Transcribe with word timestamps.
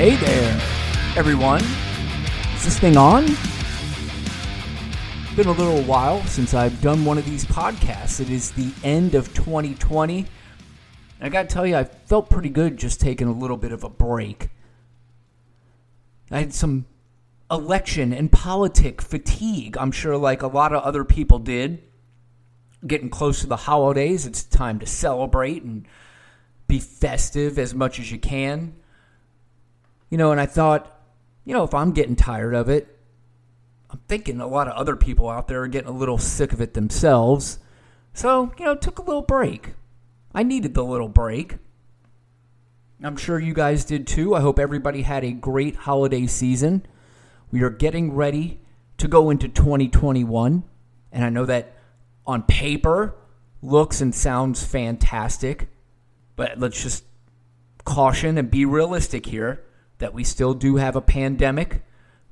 Hey 0.00 0.16
there, 0.16 0.58
everyone. 1.14 1.62
Is 2.54 2.64
this 2.64 2.78
thing 2.78 2.96
on? 2.96 3.24
It's 3.24 3.36
Been 5.36 5.48
a 5.48 5.52
little 5.52 5.82
while 5.82 6.24
since 6.24 6.54
I've 6.54 6.80
done 6.80 7.04
one 7.04 7.18
of 7.18 7.26
these 7.26 7.44
podcasts. 7.44 8.18
It 8.18 8.30
is 8.30 8.50
the 8.52 8.72
end 8.82 9.14
of 9.14 9.34
2020. 9.34 10.24
I 11.20 11.28
got 11.28 11.42
to 11.42 11.48
tell 11.48 11.66
you, 11.66 11.76
I 11.76 11.84
felt 11.84 12.30
pretty 12.30 12.48
good 12.48 12.78
just 12.78 12.98
taking 12.98 13.28
a 13.28 13.32
little 13.32 13.58
bit 13.58 13.72
of 13.72 13.84
a 13.84 13.90
break. 13.90 14.48
I 16.30 16.38
had 16.38 16.54
some 16.54 16.86
election 17.50 18.14
and 18.14 18.32
politic 18.32 19.02
fatigue. 19.02 19.76
I'm 19.76 19.92
sure, 19.92 20.16
like 20.16 20.40
a 20.40 20.46
lot 20.46 20.72
of 20.72 20.82
other 20.82 21.04
people 21.04 21.38
did. 21.38 21.82
Getting 22.86 23.10
close 23.10 23.42
to 23.42 23.46
the 23.46 23.56
holidays, 23.56 24.24
it's 24.24 24.44
time 24.44 24.78
to 24.78 24.86
celebrate 24.86 25.62
and 25.62 25.86
be 26.68 26.78
festive 26.78 27.58
as 27.58 27.74
much 27.74 28.00
as 28.00 28.10
you 28.10 28.18
can. 28.18 28.76
You 30.10 30.18
know, 30.18 30.32
and 30.32 30.40
I 30.40 30.46
thought, 30.46 31.00
you 31.44 31.54
know, 31.54 31.64
if 31.64 31.72
I'm 31.72 31.92
getting 31.92 32.16
tired 32.16 32.54
of 32.54 32.68
it, 32.68 32.98
I'm 33.90 34.00
thinking 34.08 34.40
a 34.40 34.46
lot 34.46 34.68
of 34.68 34.74
other 34.74 34.96
people 34.96 35.28
out 35.28 35.48
there 35.48 35.62
are 35.62 35.68
getting 35.68 35.88
a 35.88 35.96
little 35.96 36.18
sick 36.18 36.52
of 36.52 36.60
it 36.60 36.74
themselves. 36.74 37.58
So, 38.12 38.52
you 38.58 38.64
know, 38.64 38.74
took 38.74 38.98
a 38.98 39.02
little 39.02 39.22
break. 39.22 39.74
I 40.34 40.42
needed 40.42 40.74
the 40.74 40.84
little 40.84 41.08
break. 41.08 41.56
I'm 43.02 43.16
sure 43.16 43.38
you 43.38 43.54
guys 43.54 43.84
did 43.84 44.06
too. 44.06 44.34
I 44.34 44.40
hope 44.40 44.58
everybody 44.58 45.02
had 45.02 45.24
a 45.24 45.32
great 45.32 45.74
holiday 45.74 46.26
season. 46.26 46.86
We 47.50 47.62
are 47.62 47.70
getting 47.70 48.12
ready 48.12 48.60
to 48.98 49.08
go 49.08 49.30
into 49.30 49.48
2021. 49.48 50.64
And 51.12 51.24
I 51.24 51.30
know 51.30 51.46
that 51.46 51.76
on 52.26 52.42
paper 52.42 53.16
looks 53.62 54.00
and 54.00 54.14
sounds 54.14 54.64
fantastic. 54.64 55.68
But 56.36 56.58
let's 56.58 56.82
just 56.82 57.04
caution 57.84 58.38
and 58.38 58.50
be 58.50 58.64
realistic 58.64 59.26
here 59.26 59.64
that 60.00 60.12
we 60.12 60.24
still 60.24 60.52
do 60.52 60.76
have 60.76 60.96
a 60.96 61.00
pandemic 61.00 61.82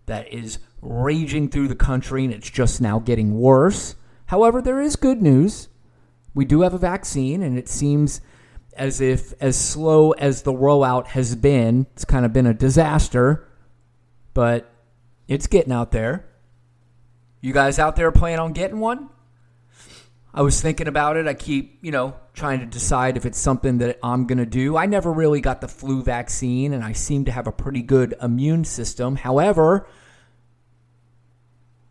that 0.07 0.33
is 0.33 0.59
raging 0.83 1.49
through 1.49 1.69
the 1.69 1.77
country 1.77 2.25
and 2.25 2.35
it's 2.35 2.51
just 2.51 2.81
now 2.81 2.99
getting 2.99 3.39
worse. 3.39 3.95
However, 4.27 4.61
there 4.61 4.81
is 4.81 4.97
good 4.97 5.23
news. 5.23 5.69
We 6.35 6.45
do 6.45 6.61
have 6.61 6.75
a 6.75 6.79
vaccine, 6.79 7.43
and 7.43 7.59
it 7.59 7.69
seems 7.69 8.21
as 8.75 9.01
if, 9.01 9.35
as 9.41 9.57
slow 9.57 10.13
as 10.13 10.43
the 10.43 10.53
rollout 10.53 11.09
has 11.09 11.35
been, 11.35 11.87
it's 11.95 12.05
kind 12.05 12.25
of 12.25 12.33
been 12.33 12.47
a 12.47 12.55
disaster, 12.55 13.49
but 14.35 14.71
it's 15.27 15.47
getting 15.47 15.73
out 15.73 15.91
there. 15.91 16.27
You 17.41 17.53
guys 17.53 17.79
out 17.79 17.97
there 17.97 18.13
plan 18.13 18.39
on 18.39 18.53
getting 18.53 18.79
one? 18.79 19.09
I 20.39 20.43
was 20.43 20.61
thinking 20.61 20.87
about 20.87 21.17
it. 21.17 21.27
I 21.27 21.35
keep, 21.35 21.81
you 21.83 21.91
know, 21.91 22.15
trying 22.33 22.61
to 22.61 22.67
decide 22.67 23.17
if 23.17 23.27
it's 23.27 23.41
something 23.41 23.79
that 23.79 23.99
I'm 24.05 24.25
going 24.25 24.39
to 24.39 24.47
do. 24.47 24.77
I 24.77 24.87
never 24.87 25.13
really 25.13 25.41
got 25.41 25.61
the 25.61 25.67
flu 25.67 26.01
vaccine, 26.01 26.73
and 26.73 26.85
I 26.85 26.93
seem 26.93 27.25
to 27.25 27.33
have 27.33 27.49
a 27.49 27.53
pretty 27.53 27.83
good 27.83 28.15
immune 28.23 28.65
system. 28.65 29.17
However, 29.17 29.89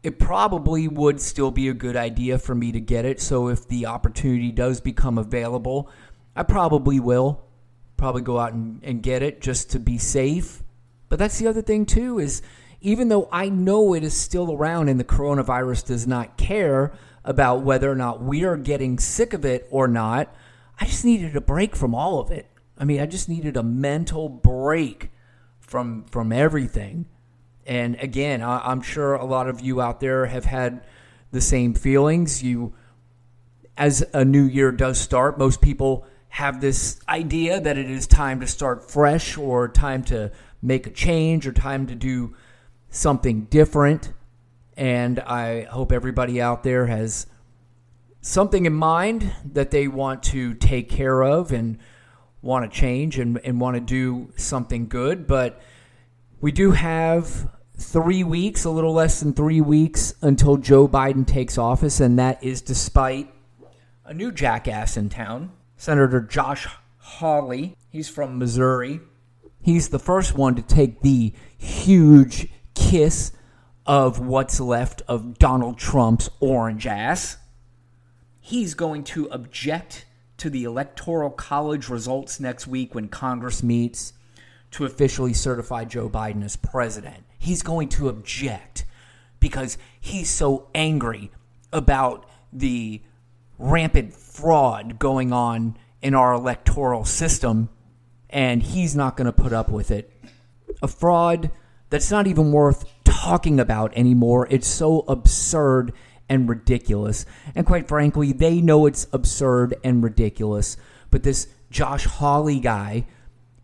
it 0.01 0.17
probably 0.17 0.87
would 0.87 1.19
still 1.19 1.51
be 1.51 1.67
a 1.67 1.73
good 1.73 1.97
idea 1.97 2.39
for 2.39 2.55
me 2.55 2.71
to 2.71 2.79
get 2.79 3.03
it. 3.03 3.19
So 3.19 3.49
if 3.49 3.67
the 3.67 3.85
opportunity 3.85 4.53
does 4.53 4.79
become 4.79 5.17
available, 5.17 5.89
I 6.33 6.43
probably 6.43 7.01
will. 7.01 7.43
Probably 7.97 8.21
go 8.21 8.39
out 8.39 8.53
and, 8.53 8.81
and 8.81 9.03
get 9.03 9.23
it 9.23 9.41
just 9.41 9.71
to 9.71 9.79
be 9.79 9.97
safe. 9.97 10.63
But 11.09 11.19
that's 11.19 11.37
the 11.37 11.47
other 11.47 11.61
thing, 11.61 11.85
too, 11.85 12.17
is 12.17 12.41
even 12.79 13.09
though 13.09 13.27
I 13.29 13.49
know 13.49 13.93
it 13.93 14.05
is 14.05 14.15
still 14.15 14.53
around 14.53 14.87
and 14.87 14.97
the 14.97 15.03
coronavirus 15.03 15.87
does 15.87 16.07
not 16.07 16.37
care 16.37 16.93
about 17.27 17.61
whether 17.61 17.91
or 17.91 17.95
not 17.95 18.23
we 18.23 18.45
are 18.45 18.55
getting 18.55 18.97
sick 18.97 19.33
of 19.33 19.45
it 19.45 19.67
or 19.69 19.87
not, 19.87 20.33
I 20.79 20.85
just 20.85 21.03
needed 21.03 21.35
a 21.35 21.41
break 21.41 21.75
from 21.75 21.93
all 21.93 22.19
of 22.19 22.31
it. 22.31 22.47
I 22.77 22.85
mean, 22.85 23.01
I 23.01 23.05
just 23.05 23.27
needed 23.27 23.57
a 23.57 23.63
mental 23.63 24.29
break 24.29 25.11
from 25.59 26.05
from 26.05 26.31
everything. 26.31 27.05
And 27.65 27.95
again, 27.99 28.41
I, 28.41 28.71
am 28.71 28.81
sure 28.81 29.13
a 29.13 29.25
lot 29.25 29.49
of 29.49 29.59
you 29.59 29.81
out 29.81 29.99
there 29.99 30.25
have 30.27 30.45
had 30.45 30.85
the 31.31 31.41
same 31.41 31.73
feelings. 31.73 32.41
You, 32.41 32.73
as 33.75 34.05
a 34.13 34.23
new 34.23 34.45
year 34.45 34.71
does 34.71 34.97
start, 34.97 35.37
most 35.37 35.61
people 35.61 36.07
have 36.29 36.61
this 36.61 36.97
idea 37.09 37.59
that 37.59 37.77
it 37.77 37.91
is 37.91 38.07
time 38.07 38.39
to 38.39 38.47
start 38.47 38.89
fresh 38.89 39.37
or 39.37 39.67
time 39.67 40.03
to 40.05 40.31
make 40.61 40.87
a 40.87 40.91
change 40.91 41.45
or 41.45 41.51
time 41.51 41.87
to 41.87 41.95
do 41.95 42.35
something 42.89 43.41
different. 43.45 44.13
And 44.77 45.19
I 45.19 45.63
hope 45.63 45.91
everybody 45.91 46.39
out 46.39 46.63
there 46.63 46.85
has 46.85 47.25
something 48.21 48.65
in 48.65 48.73
mind 48.73 49.33
that 49.53 49.71
they 49.71 49.87
want 49.87 50.21
to 50.21 50.53
take 50.53 50.87
care 50.87 51.23
of 51.23 51.51
and 51.51 51.79
want 52.43 52.71
to 52.71 52.79
change 52.79 53.17
and, 53.17 53.39
and 53.39 53.59
want 53.59 53.75
to 53.75 53.81
do 53.81 54.31
something 54.37 54.87
good. 54.87 55.25
But 55.25 55.59
we 56.39 56.51
do 56.51 56.71
have 56.71 57.49
three 57.75 58.23
weeks, 58.23 58.65
a 58.65 58.69
little 58.69 58.93
less 58.93 59.19
than 59.19 59.33
three 59.33 59.61
weeks 59.61 60.13
until 60.21 60.57
Joe 60.57 60.87
Biden 60.87 61.25
takes 61.25 61.57
office, 61.57 61.99
and 61.99 62.19
that 62.19 62.43
is 62.43 62.61
despite 62.61 63.33
a 64.05 64.13
new 64.13 64.31
jackass 64.31 64.95
in 64.95 65.09
town, 65.09 65.51
Senator 65.75 66.21
Josh 66.21 66.67
Hawley. 66.97 67.75
He's 67.89 68.09
from 68.09 68.37
Missouri. 68.37 68.99
He's 69.61 69.89
the 69.89 69.99
first 69.99 70.35
one 70.35 70.55
to 70.55 70.61
take 70.61 71.01
the 71.01 71.33
huge 71.57 72.47
kiss 72.73 73.31
of 73.87 74.19
what's 74.19 74.59
left 74.59 75.01
of 75.07 75.39
Donald 75.39 75.77
Trump's 75.77 76.29
orange 76.41 76.85
ass. 76.85 77.37
He's 78.39 78.73
going 78.73 79.05
to 79.05 79.27
object 79.27 80.05
to 80.37 80.49
the 80.49 80.65
Electoral 80.65 81.29
College 81.29 81.89
results 81.89 82.39
next 82.39 82.67
week 82.67 82.93
when 82.93 83.07
Congress 83.07 83.63
meets 83.63 84.13
to 84.71 84.85
officially 84.85 85.33
certify 85.33 85.85
Joe 85.85 86.09
Biden 86.09 86.43
as 86.43 86.57
president. 86.57 87.23
He's 87.39 87.63
going 87.63 87.89
to 87.89 88.09
object 88.09 88.85
because 89.39 89.77
he's 89.99 90.29
so 90.29 90.67
angry 90.75 91.31
about 91.71 92.29
the 92.51 93.01
rampant 93.57 94.13
fraud 94.13 94.99
going 94.99 95.31
on 95.31 95.77
in 96.01 96.13
our 96.13 96.33
electoral 96.33 97.05
system, 97.05 97.69
and 98.29 98.61
he's 98.61 98.95
not 98.95 99.15
going 99.15 99.25
to 99.25 99.31
put 99.31 99.53
up 99.53 99.69
with 99.69 99.91
it. 99.91 100.11
A 100.81 100.87
fraud 100.87 101.51
that's 101.89 102.11
not 102.11 102.27
even 102.27 102.51
worth 102.51 102.85
talking 103.27 103.59
about 103.59 103.93
anymore. 103.93 104.47
It's 104.49 104.67
so 104.67 105.03
absurd 105.07 105.91
and 106.29 106.47
ridiculous. 106.47 107.25
And 107.55 107.65
quite 107.65 107.87
frankly, 107.87 108.31
they 108.31 108.61
know 108.61 108.85
it's 108.85 109.07
absurd 109.11 109.75
and 109.83 110.01
ridiculous. 110.01 110.77
But 111.11 111.23
this 111.23 111.47
Josh 111.69 112.05
Hawley 112.05 112.59
guy 112.59 113.05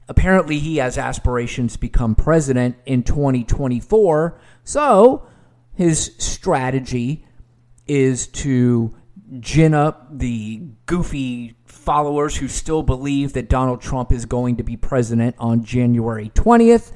apparently 0.10 0.60
he 0.60 0.78
has 0.78 0.98
aspirations 0.98 1.74
to 1.74 1.80
become 1.80 2.14
president 2.14 2.76
in 2.86 3.04
2024. 3.04 4.38
So 4.66 5.26
his 5.74 6.14
strategy 6.18 7.26
is 7.88 8.28
to 8.28 8.96
gin 9.40 9.74
up 9.74 10.08
the 10.20 10.62
goofy 10.86 11.56
followers 11.66 12.36
who 12.36 12.48
still 12.48 12.84
believe 12.84 13.34
that 13.34 13.50
Donald 13.50 13.82
Trump 13.82 14.12
is 14.12 14.26
going 14.26 14.58
to 14.58 14.64
be 14.64 14.78
president 14.78 15.36
on 15.40 15.64
January 15.64 16.32
20th. 16.36 16.92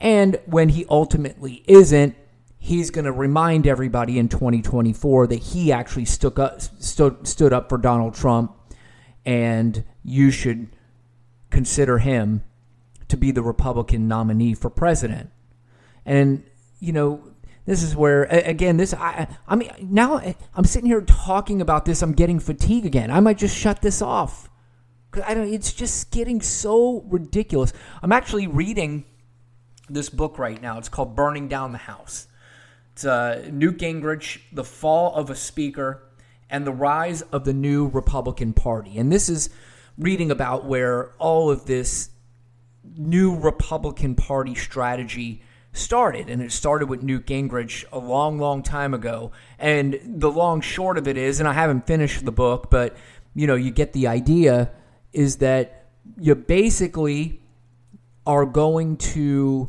And 0.00 0.38
when 0.46 0.70
he 0.70 0.84
ultimately 0.90 1.62
isn't, 1.66 2.16
he's 2.58 2.90
going 2.90 3.04
to 3.04 3.12
remind 3.12 3.66
everybody 3.66 4.18
in 4.18 4.28
2024 4.28 5.28
that 5.28 5.36
he 5.36 5.72
actually 5.72 6.04
stuck 6.04 6.38
up, 6.38 6.60
stood, 6.60 7.26
stood 7.26 7.52
up 7.52 7.68
for 7.68 7.78
Donald 7.78 8.14
Trump 8.14 8.56
and 9.24 9.84
you 10.02 10.30
should 10.30 10.68
consider 11.50 11.98
him 11.98 12.42
to 13.08 13.16
be 13.16 13.30
the 13.30 13.42
Republican 13.42 14.08
nominee 14.08 14.54
for 14.54 14.70
president. 14.70 15.30
And, 16.04 16.44
you 16.78 16.92
know, 16.92 17.22
this 17.66 17.82
is 17.82 17.96
where 17.96 18.22
again 18.22 18.76
this 18.76 18.94
I 18.94 19.26
I 19.46 19.56
mean 19.56 19.70
now 19.80 20.22
I'm 20.54 20.64
sitting 20.64 20.88
here 20.88 21.00
talking 21.00 21.60
about 21.60 21.84
this 21.84 22.00
I'm 22.00 22.12
getting 22.12 22.38
fatigue 22.38 22.86
again. 22.86 23.10
I 23.10 23.18
might 23.18 23.38
just 23.38 23.56
shut 23.56 23.82
this 23.82 24.00
off. 24.00 24.48
Cuz 25.10 25.24
I 25.26 25.34
don't 25.34 25.52
it's 25.52 25.72
just 25.72 26.12
getting 26.12 26.40
so 26.40 27.04
ridiculous. 27.08 27.72
I'm 28.02 28.12
actually 28.12 28.46
reading 28.46 29.04
this 29.88 30.08
book 30.08 30.38
right 30.38 30.60
now. 30.60 30.78
It's 30.78 30.88
called 30.88 31.14
Burning 31.16 31.48
Down 31.48 31.72
the 31.72 31.78
House. 31.78 32.26
It's 32.92 33.04
uh, 33.04 33.48
Newt 33.52 33.78
Gingrich, 33.78 34.40
The 34.52 34.64
Fall 34.64 35.14
of 35.14 35.30
a 35.30 35.34
Speaker 35.34 36.02
and 36.48 36.66
the 36.66 36.72
Rise 36.72 37.22
of 37.22 37.44
the 37.44 37.52
New 37.52 37.88
Republican 37.88 38.52
Party. 38.52 38.98
And 38.98 39.12
this 39.12 39.28
is 39.28 39.50
reading 39.98 40.30
about 40.30 40.64
where 40.64 41.12
all 41.18 41.50
of 41.50 41.66
this 41.66 42.10
new 42.96 43.36
Republican 43.36 44.14
Party 44.14 44.54
strategy 44.54 45.42
started. 45.72 46.30
And 46.30 46.40
it 46.40 46.52
started 46.52 46.88
with 46.88 47.02
Newt 47.02 47.26
Gingrich 47.26 47.84
a 47.92 47.98
long, 47.98 48.38
long 48.38 48.62
time 48.62 48.94
ago. 48.94 49.32
And 49.58 50.00
the 50.02 50.30
long 50.30 50.60
short 50.60 50.98
of 50.98 51.06
it 51.06 51.16
is, 51.16 51.40
and 51.40 51.48
I 51.48 51.52
haven't 51.52 51.86
finished 51.86 52.24
the 52.24 52.32
book, 52.32 52.70
but 52.70 52.96
you 53.34 53.46
know, 53.46 53.54
you 53.54 53.70
get 53.70 53.92
the 53.92 54.06
idea, 54.06 54.70
is 55.12 55.36
that 55.36 55.88
you 56.18 56.34
basically 56.34 57.42
are 58.26 58.46
going 58.46 58.96
to 58.96 59.68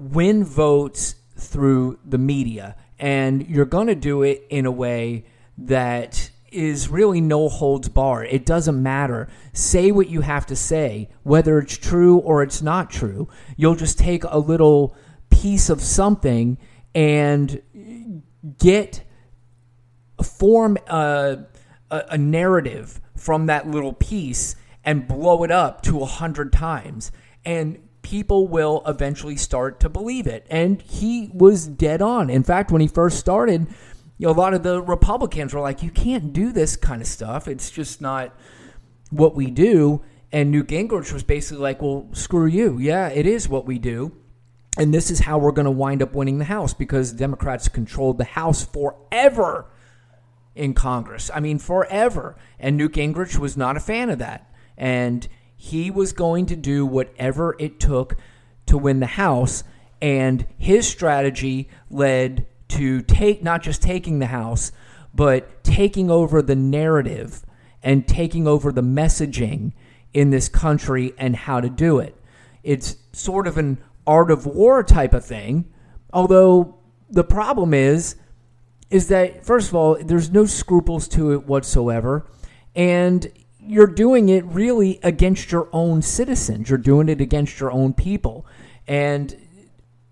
win 0.00 0.44
votes 0.44 1.14
through 1.36 1.98
the 2.04 2.18
media. 2.18 2.76
And 2.98 3.46
you're 3.48 3.64
going 3.64 3.86
to 3.86 3.94
do 3.94 4.22
it 4.22 4.46
in 4.50 4.66
a 4.66 4.70
way 4.70 5.24
that 5.58 6.30
is 6.50 6.88
really 6.88 7.20
no 7.20 7.48
holds 7.48 7.88
bar. 7.88 8.24
It 8.24 8.44
doesn't 8.44 8.82
matter. 8.82 9.28
Say 9.52 9.90
what 9.90 10.08
you 10.08 10.20
have 10.22 10.46
to 10.46 10.56
say, 10.56 11.08
whether 11.22 11.58
it's 11.58 11.76
true 11.76 12.18
or 12.18 12.42
it's 12.42 12.60
not 12.60 12.90
true. 12.90 13.28
You'll 13.56 13.76
just 13.76 13.98
take 13.98 14.24
a 14.24 14.38
little 14.38 14.96
piece 15.30 15.70
of 15.70 15.80
something 15.80 16.58
and 16.94 17.62
get 18.58 19.04
form 20.22 20.76
a, 20.88 21.38
a, 21.90 22.04
a 22.10 22.18
narrative 22.18 23.00
from 23.16 23.46
that 23.46 23.68
little 23.68 23.92
piece 23.92 24.56
and 24.84 25.06
blow 25.06 25.44
it 25.44 25.50
up 25.50 25.82
to 25.82 26.00
a 26.00 26.06
hundred 26.06 26.52
times. 26.52 27.12
And 27.44 27.78
people 28.10 28.48
will 28.48 28.82
eventually 28.86 29.36
start 29.36 29.78
to 29.78 29.88
believe 29.88 30.26
it. 30.26 30.44
And 30.50 30.82
he 30.82 31.30
was 31.32 31.68
dead 31.68 32.02
on. 32.02 32.28
In 32.28 32.42
fact, 32.42 32.72
when 32.72 32.80
he 32.80 32.88
first 32.88 33.20
started, 33.20 33.68
you 34.18 34.26
know, 34.26 34.32
a 34.32 34.34
lot 34.34 34.52
of 34.52 34.64
the 34.64 34.82
Republicans 34.82 35.54
were 35.54 35.60
like, 35.60 35.84
you 35.84 35.90
can't 35.90 36.32
do 36.32 36.50
this 36.50 36.74
kind 36.74 37.00
of 37.00 37.06
stuff. 37.06 37.46
It's 37.46 37.70
just 37.70 38.00
not 38.00 38.34
what 39.10 39.36
we 39.36 39.46
do. 39.52 40.02
And 40.32 40.50
Newt 40.50 40.66
Gingrich 40.66 41.12
was 41.12 41.22
basically 41.22 41.62
like, 41.62 41.80
well, 41.80 42.08
screw 42.12 42.46
you. 42.46 42.78
Yeah, 42.78 43.08
it 43.08 43.26
is 43.26 43.48
what 43.48 43.64
we 43.64 43.78
do. 43.78 44.16
And 44.76 44.92
this 44.92 45.10
is 45.10 45.20
how 45.20 45.38
we're 45.38 45.52
going 45.52 45.66
to 45.66 45.70
wind 45.70 46.02
up 46.02 46.12
winning 46.12 46.38
the 46.38 46.44
House 46.46 46.74
because 46.74 47.12
Democrats 47.12 47.68
controlled 47.68 48.18
the 48.18 48.24
House 48.24 48.64
forever 48.64 49.66
in 50.56 50.74
Congress. 50.74 51.30
I 51.32 51.38
mean, 51.38 51.60
forever. 51.60 52.36
And 52.58 52.76
Newt 52.76 52.94
Gingrich 52.94 53.38
was 53.38 53.56
not 53.56 53.76
a 53.76 53.80
fan 53.80 54.10
of 54.10 54.18
that. 54.18 54.52
And 54.76 55.28
he 55.62 55.90
was 55.90 56.14
going 56.14 56.46
to 56.46 56.56
do 56.56 56.86
whatever 56.86 57.54
it 57.58 57.78
took 57.78 58.16
to 58.64 58.78
win 58.78 58.98
the 58.98 59.04
House. 59.04 59.62
And 60.00 60.46
his 60.56 60.88
strategy 60.88 61.68
led 61.90 62.46
to 62.68 63.02
take 63.02 63.42
not 63.42 63.62
just 63.62 63.82
taking 63.82 64.20
the 64.20 64.26
House, 64.26 64.72
but 65.14 65.62
taking 65.62 66.10
over 66.10 66.40
the 66.40 66.56
narrative 66.56 67.44
and 67.82 68.08
taking 68.08 68.48
over 68.48 68.72
the 68.72 68.80
messaging 68.80 69.72
in 70.14 70.30
this 70.30 70.48
country 70.48 71.12
and 71.18 71.36
how 71.36 71.60
to 71.60 71.68
do 71.68 71.98
it. 71.98 72.16
It's 72.62 72.96
sort 73.12 73.46
of 73.46 73.58
an 73.58 73.82
art 74.06 74.30
of 74.30 74.46
war 74.46 74.82
type 74.82 75.12
of 75.12 75.26
thing. 75.26 75.70
Although 76.10 76.78
the 77.10 77.22
problem 77.22 77.74
is, 77.74 78.16
is 78.88 79.08
that 79.08 79.44
first 79.44 79.68
of 79.68 79.74
all, 79.74 79.98
there's 80.02 80.30
no 80.30 80.46
scruples 80.46 81.06
to 81.08 81.32
it 81.32 81.46
whatsoever, 81.46 82.26
and 82.74 83.30
you're 83.66 83.86
doing 83.86 84.28
it 84.28 84.44
really 84.46 84.98
against 85.02 85.52
your 85.52 85.68
own 85.72 86.02
citizens. 86.02 86.68
You're 86.68 86.78
doing 86.78 87.08
it 87.08 87.20
against 87.20 87.60
your 87.60 87.70
own 87.70 87.92
people, 87.92 88.46
and 88.86 89.36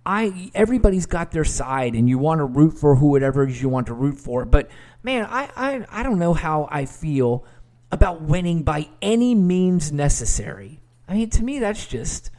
I 0.04 0.50
everybody's 0.54 1.06
got 1.06 1.32
their 1.32 1.44
side, 1.44 1.94
and 1.94 2.08
you 2.08 2.18
want 2.18 2.38
to 2.38 2.44
root 2.44 2.78
for 2.78 2.96
whoever 2.96 3.46
you 3.48 3.68
want 3.68 3.86
to 3.88 3.94
root 3.94 4.18
for. 4.18 4.44
But 4.44 4.70
man, 5.02 5.26
I 5.28 5.50
I, 5.56 5.86
I 5.90 6.02
don't 6.02 6.18
know 6.18 6.34
how 6.34 6.68
I 6.70 6.86
feel 6.86 7.44
about 7.90 8.22
winning 8.22 8.62
by 8.62 8.88
any 9.00 9.34
means 9.34 9.92
necessary. 9.92 10.80
I 11.08 11.14
mean, 11.14 11.30
to 11.30 11.42
me, 11.42 11.58
that's 11.58 11.86
just 11.86 12.30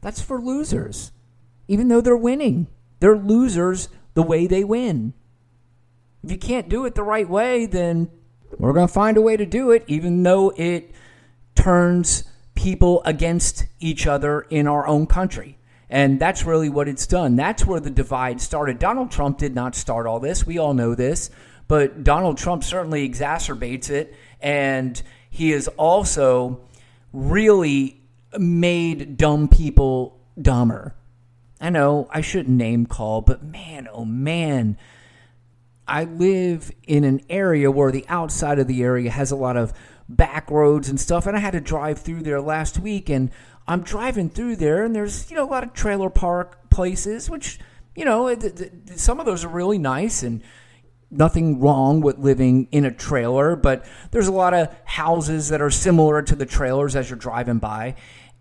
that's 0.00 0.20
for 0.20 0.40
losers. 0.40 1.12
Even 1.68 1.88
though 1.88 2.00
they're 2.00 2.16
winning, 2.16 2.68
they're 3.00 3.16
losers 3.16 3.88
the 4.14 4.22
way 4.22 4.46
they 4.46 4.64
win. 4.64 5.14
If 6.22 6.30
you 6.30 6.38
can't 6.38 6.68
do 6.68 6.84
it 6.84 6.94
the 6.94 7.02
right 7.02 7.28
way, 7.28 7.66
then 7.66 8.10
we're 8.58 8.72
going 8.72 8.86
to 8.86 8.92
find 8.92 9.16
a 9.16 9.20
way 9.20 9.36
to 9.36 9.46
do 9.46 9.70
it, 9.70 9.84
even 9.86 10.22
though 10.22 10.52
it 10.56 10.92
turns 11.54 12.24
people 12.54 13.02
against 13.04 13.66
each 13.80 14.06
other 14.06 14.42
in 14.42 14.66
our 14.66 14.86
own 14.86 15.06
country. 15.06 15.58
And 15.88 16.18
that's 16.18 16.44
really 16.44 16.68
what 16.68 16.88
it's 16.88 17.06
done. 17.06 17.36
That's 17.36 17.64
where 17.64 17.80
the 17.80 17.90
divide 17.90 18.40
started. 18.40 18.78
Donald 18.78 19.10
Trump 19.10 19.38
did 19.38 19.54
not 19.54 19.74
start 19.74 20.06
all 20.06 20.18
this. 20.18 20.46
We 20.46 20.58
all 20.58 20.74
know 20.74 20.94
this. 20.94 21.30
But 21.68 22.04
Donald 22.04 22.38
Trump 22.38 22.64
certainly 22.64 23.08
exacerbates 23.08 23.90
it. 23.90 24.14
And 24.40 25.00
he 25.30 25.50
has 25.50 25.68
also 25.68 26.60
really 27.12 28.00
made 28.38 29.16
dumb 29.16 29.48
people 29.48 30.18
dumber. 30.40 30.94
I 31.60 31.70
know 31.70 32.08
I 32.10 32.20
shouldn't 32.20 32.56
name 32.56 32.86
call, 32.86 33.22
but 33.22 33.42
man, 33.42 33.88
oh 33.90 34.04
man, 34.04 34.76
I 35.88 36.04
live 36.04 36.72
in 36.86 37.04
an 37.04 37.20
area 37.30 37.70
where 37.70 37.92
the 37.92 38.04
outside 38.08 38.58
of 38.58 38.66
the 38.66 38.82
area 38.82 39.10
has 39.10 39.30
a 39.30 39.36
lot 39.36 39.56
of 39.56 39.72
back 40.08 40.50
roads 40.50 40.88
and 40.88 41.00
stuff, 41.00 41.26
and 41.26 41.36
I 41.36 41.40
had 41.40 41.52
to 41.52 41.60
drive 41.60 42.00
through 42.00 42.22
there 42.22 42.40
last 42.40 42.78
week, 42.78 43.08
and 43.08 43.30
I'm 43.68 43.82
driving 43.82 44.30
through 44.30 44.56
there, 44.56 44.84
and 44.84 44.94
there's 44.94 45.30
you 45.30 45.36
know 45.36 45.44
a 45.44 45.50
lot 45.50 45.64
of 45.64 45.72
trailer 45.72 46.10
park 46.10 46.70
places, 46.70 47.30
which 47.30 47.58
you 47.94 48.04
know 48.04 48.36
some 48.94 49.20
of 49.20 49.26
those 49.26 49.44
are 49.44 49.48
really 49.48 49.78
nice 49.78 50.22
and 50.22 50.42
nothing 51.10 51.60
wrong 51.60 52.00
with 52.00 52.18
living 52.18 52.68
in 52.72 52.84
a 52.84 52.90
trailer, 52.90 53.56
but 53.56 53.86
there's 54.10 54.26
a 54.26 54.32
lot 54.32 54.54
of 54.54 54.68
houses 54.84 55.48
that 55.48 55.60
are 55.60 55.70
similar 55.70 56.20
to 56.22 56.34
the 56.34 56.46
trailers 56.46 56.96
as 56.96 57.08
you're 57.08 57.18
driving 57.18 57.58
by. 57.58 57.94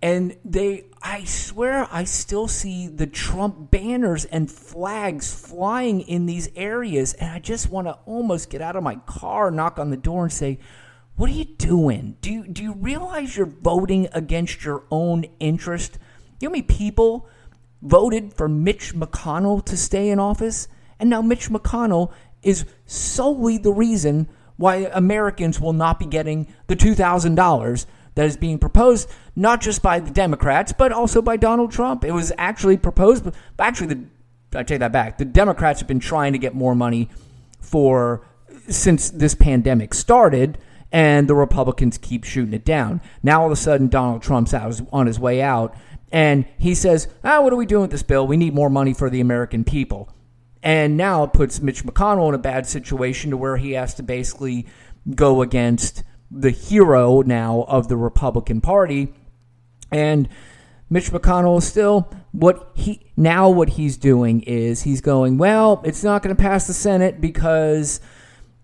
And 0.06 0.38
they, 0.46 0.84
I 1.02 1.24
swear, 1.24 1.88
I 1.92 2.04
still 2.04 2.48
see 2.48 2.88
the 2.88 3.07
Trump 3.07 3.72
banners 3.72 4.24
and 4.25 4.52
flags 4.52 5.34
flying 5.34 6.02
in 6.02 6.28
these 6.28 6.48
areas. 6.56 7.13
And 7.13 7.31
I 7.31 7.40
just 7.40 7.72
want 7.72 7.88
to 7.88 7.98
almost 8.06 8.52
get 8.52 8.62
out 8.62 8.75
of 8.75 8.84
my 8.84 8.98
car, 9.07 9.50
knock 9.50 9.80
on 9.80 9.90
the 9.90 9.98
door, 9.98 10.22
and 10.22 10.31
say, 10.31 10.60
What 11.16 11.31
are 11.31 11.34
you 11.34 11.46
doing? 11.46 12.18
Do 12.22 12.31
you, 12.31 12.48
do 12.48 12.62
you 12.62 12.74
realize 12.74 13.36
you're 13.36 13.48
voting 13.48 14.07
against 14.13 14.63
your 14.63 14.84
own 14.92 15.25
interest? 15.40 15.98
You 16.40 16.50
know 16.50 16.50
how 16.50 16.52
many 16.52 16.62
people 16.62 17.28
voted 17.81 18.31
for 18.36 18.48
Mitch 18.48 18.94
McConnell 18.94 19.66
to 19.66 19.75
stay 19.75 20.12
in 20.12 20.19
office? 20.19 20.68
And 21.00 21.10
now 21.10 21.24
Mitch 21.24 21.50
McConnell 21.50 22.13
is 22.44 22.66
solely 22.86 23.57
the 23.57 23.74
reason 23.74 24.28
why 24.56 24.88
Americans 24.94 25.60
will 25.60 25.74
not 25.74 25.98
be 25.98 26.06
getting 26.06 26.54
the 26.68 26.75
$2,000 26.75 27.86
that 28.16 28.26
is 28.26 28.38
being 28.38 28.58
proposed, 28.58 29.10
not 29.36 29.62
just 29.62 29.82
by 29.82 30.00
the 30.00 30.12
Democrats, 30.12 30.74
but 30.74 30.92
also 30.92 31.22
by 31.22 31.38
Donald 31.38 31.72
Trump. 31.72 32.04
It 32.04 32.12
was 32.12 32.32
actually 32.38 32.78
proposed, 32.78 33.30
actually, 33.60 33.88
the, 33.88 34.06
I 34.58 34.64
take 34.64 34.80
that 34.80 34.92
back. 34.92 35.18
The 35.18 35.26
Democrats 35.26 35.80
have 35.82 35.88
been 35.88 36.00
trying 36.00 36.34
to 36.34 36.40
get 36.40 36.56
more 36.56 36.76
money 36.76 37.10
for 37.60 38.26
since 38.68 39.10
this 39.10 39.36
pandemic 39.36 39.94
started, 39.94 40.58
and 40.92 41.28
the 41.28 41.36
Republicans 41.36 41.98
keep 41.98 42.24
shooting 42.24 42.54
it 42.54 42.66
down. 42.66 43.02
Now 43.22 43.42
all 43.42 43.48
of 43.48 43.52
a 43.52 43.58
sudden, 43.58 43.90
Donald 43.90 44.22
Trump's 44.22 44.54
out, 44.54 44.82
on 44.92 45.08
his 45.08 45.20
way 45.20 45.42
out, 45.42 45.76
and 46.12 46.46
he 46.58 46.74
says, 46.74 47.08
"Ah, 47.24 47.42
what 47.42 47.52
are 47.52 47.58
we 47.58 47.66
doing 47.66 47.82
with 47.82 47.92
this 47.92 48.04
bill? 48.04 48.26
We 48.26 48.38
need 48.38 48.54
more 48.54 48.70
money 48.70 48.94
for 48.94 49.10
the 49.10 49.20
American 49.20 49.64
people." 49.64 50.10
And 50.64 50.98
now 50.98 51.24
it 51.24 51.34
puts 51.34 51.62
Mitch 51.62 51.84
McConnell 51.84 52.30
in 52.30 52.36
a 52.36 52.40
bad 52.40 52.66
situation 52.66 53.30
to 53.31 53.38
where 53.38 53.57
he 53.57 53.74
has 53.74 53.94
to 53.95 54.04
basically 54.04 54.66
go 55.14 55.42
against 55.42 56.04
the 56.32 56.52
hero 56.52 57.22
now 57.22 57.66
of 57.68 57.88
the 57.88 57.98
Republican 57.98 58.62
Party. 58.62 59.14
And 59.92 60.28
Mitch 60.90 61.12
McConnell 61.12 61.60
is 61.60 61.68
still 61.68 62.12
what 62.32 62.72
he 62.76 63.12
now 63.16 63.50
what 63.50 63.70
he's 63.70 63.98
doing 63.98 64.42
is 64.42 64.84
he's 64.84 65.02
going, 65.02 65.38
well, 65.38 65.82
it's 65.86 66.04
not 66.04 66.22
going 66.22 66.36
to 66.36 66.42
pass 66.42 66.68
the 66.68 66.74
Senate 66.74 67.22
because 67.22 68.00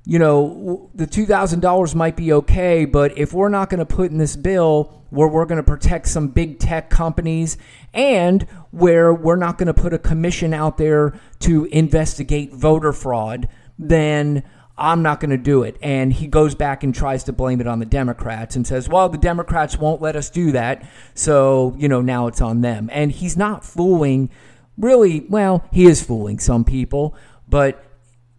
you 0.05 0.17
know, 0.17 0.89
the 0.95 1.05
$2,000 1.05 1.95
might 1.95 2.15
be 2.15 2.33
okay, 2.33 2.85
but 2.85 3.15
if 3.17 3.33
we're 3.33 3.49
not 3.49 3.69
going 3.69 3.79
to 3.79 3.85
put 3.85 4.09
in 4.09 4.17
this 4.17 4.35
bill 4.35 5.03
where 5.11 5.27
we're 5.27 5.45
going 5.45 5.57
to 5.57 5.63
protect 5.63 6.07
some 6.07 6.29
big 6.29 6.57
tech 6.57 6.89
companies 6.89 7.57
and 7.93 8.43
where 8.71 9.13
we're 9.13 9.35
not 9.35 9.57
going 9.57 9.67
to 9.67 9.73
put 9.73 9.93
a 9.93 9.99
commission 9.99 10.53
out 10.53 10.77
there 10.77 11.19
to 11.39 11.65
investigate 11.65 12.53
voter 12.53 12.91
fraud, 12.91 13.47
then 13.77 14.43
I'm 14.77 15.03
not 15.03 15.19
going 15.19 15.31
to 15.31 15.37
do 15.37 15.63
it. 15.63 15.77
And 15.81 16.11
he 16.11 16.27
goes 16.27 16.55
back 16.55 16.83
and 16.83 16.93
tries 16.93 17.23
to 17.25 17.33
blame 17.33 17.61
it 17.61 17.67
on 17.67 17.79
the 17.79 17.85
Democrats 17.85 18.55
and 18.55 18.65
says, 18.65 18.89
well, 18.89 19.09
the 19.09 19.17
Democrats 19.17 19.77
won't 19.77 20.01
let 20.01 20.15
us 20.15 20.29
do 20.29 20.51
that. 20.53 20.87
So, 21.13 21.75
you 21.77 21.87
know, 21.87 22.01
now 22.01 22.27
it's 22.27 22.41
on 22.41 22.61
them. 22.61 22.89
And 22.91 23.11
he's 23.11 23.37
not 23.37 23.63
fooling, 23.63 24.29
really, 24.77 25.25
well, 25.29 25.65
he 25.71 25.85
is 25.85 26.03
fooling 26.03 26.39
some 26.39 26.63
people, 26.63 27.15
but 27.47 27.83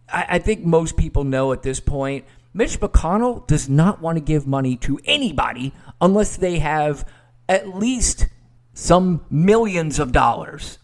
I, 0.08 0.26
I 0.30 0.38
think 0.38 0.64
most 0.64 0.96
people 0.96 1.24
know 1.24 1.52
at 1.52 1.62
this 1.62 1.80
point 1.80 2.24
Mitch 2.54 2.80
McConnell 2.80 3.46
does 3.46 3.68
not 3.68 4.02
want 4.02 4.16
to 4.16 4.20
give 4.20 4.46
money 4.46 4.76
to 4.76 5.00
anybody 5.04 5.72
unless 6.00 6.36
they 6.36 6.58
have 6.58 7.06
at 7.48 7.76
least 7.76 8.26
some 8.74 9.24
millions 9.30 9.98
of 9.98 10.12
dollars 10.12 10.78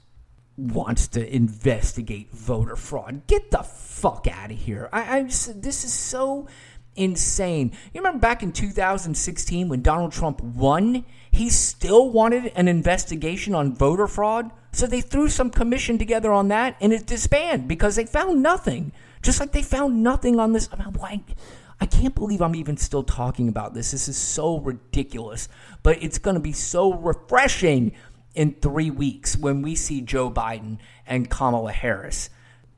wants 0.59 1.07
to 1.09 1.35
investigate 1.35 2.33
voter 2.33 2.77
fraud. 2.77 3.27
Get 3.29 3.51
the 3.53 3.63
fuck 3.63 4.27
out 4.27 4.51
of 4.51 4.59
here. 4.59 4.89
I, 4.93 5.19
I 5.19 5.23
just, 5.23 5.63
this 5.63 5.85
is 5.85 5.93
so 5.93 6.49
insane. 6.97 7.71
You 7.95 8.01
remember 8.01 8.19
back 8.19 8.43
in 8.43 8.51
2016 8.51 9.69
when 9.69 9.83
Donald 9.83 10.13
Trump 10.13 10.43
won? 10.43 11.05
He 11.31 11.49
still 11.49 12.11
wanted 12.11 12.53
an 12.57 12.67
investigation 12.67 13.55
on 13.55 13.75
voter 13.75 14.09
fraud. 14.09 14.51
So 14.73 14.87
they 14.87 15.01
threw 15.01 15.29
some 15.29 15.51
commission 15.51 15.97
together 15.97 16.33
on 16.33 16.49
that 16.49 16.77
and 16.81 16.93
it 16.93 17.07
disbanded 17.07 17.69
because 17.69 17.97
they 17.97 18.05
found 18.05 18.43
nothing. 18.43 18.93
Just 19.23 19.41
like 19.41 19.53
they 19.53 19.63
found 19.63 20.03
nothing 20.03 20.41
on 20.41 20.53
this. 20.53 20.69
I'm 20.73 20.93
like, 20.95 21.37
I 21.81 21.87
can't 21.87 22.15
believe 22.15 22.43
I'm 22.43 22.57
even 22.57 22.77
still 22.77 23.05
talking 23.05 23.49
about 23.49 23.75
this. 23.75 23.93
This 23.93 24.09
is 24.09 24.17
so 24.17 24.59
ridiculous. 24.59 25.49
But 25.85 26.03
it's 26.03 26.19
going 26.19 26.35
to 26.35 26.41
be 26.41 26.53
so 26.53 26.93
refreshing 26.95 27.93
in 28.35 28.55
three 28.55 28.91
weeks 28.91 29.37
when 29.37 29.63
we 29.63 29.75
see 29.75 30.01
Joe 30.01 30.31
Biden 30.31 30.79
and 31.07 31.29
Kamala 31.31 31.73
Harris. 31.73 32.31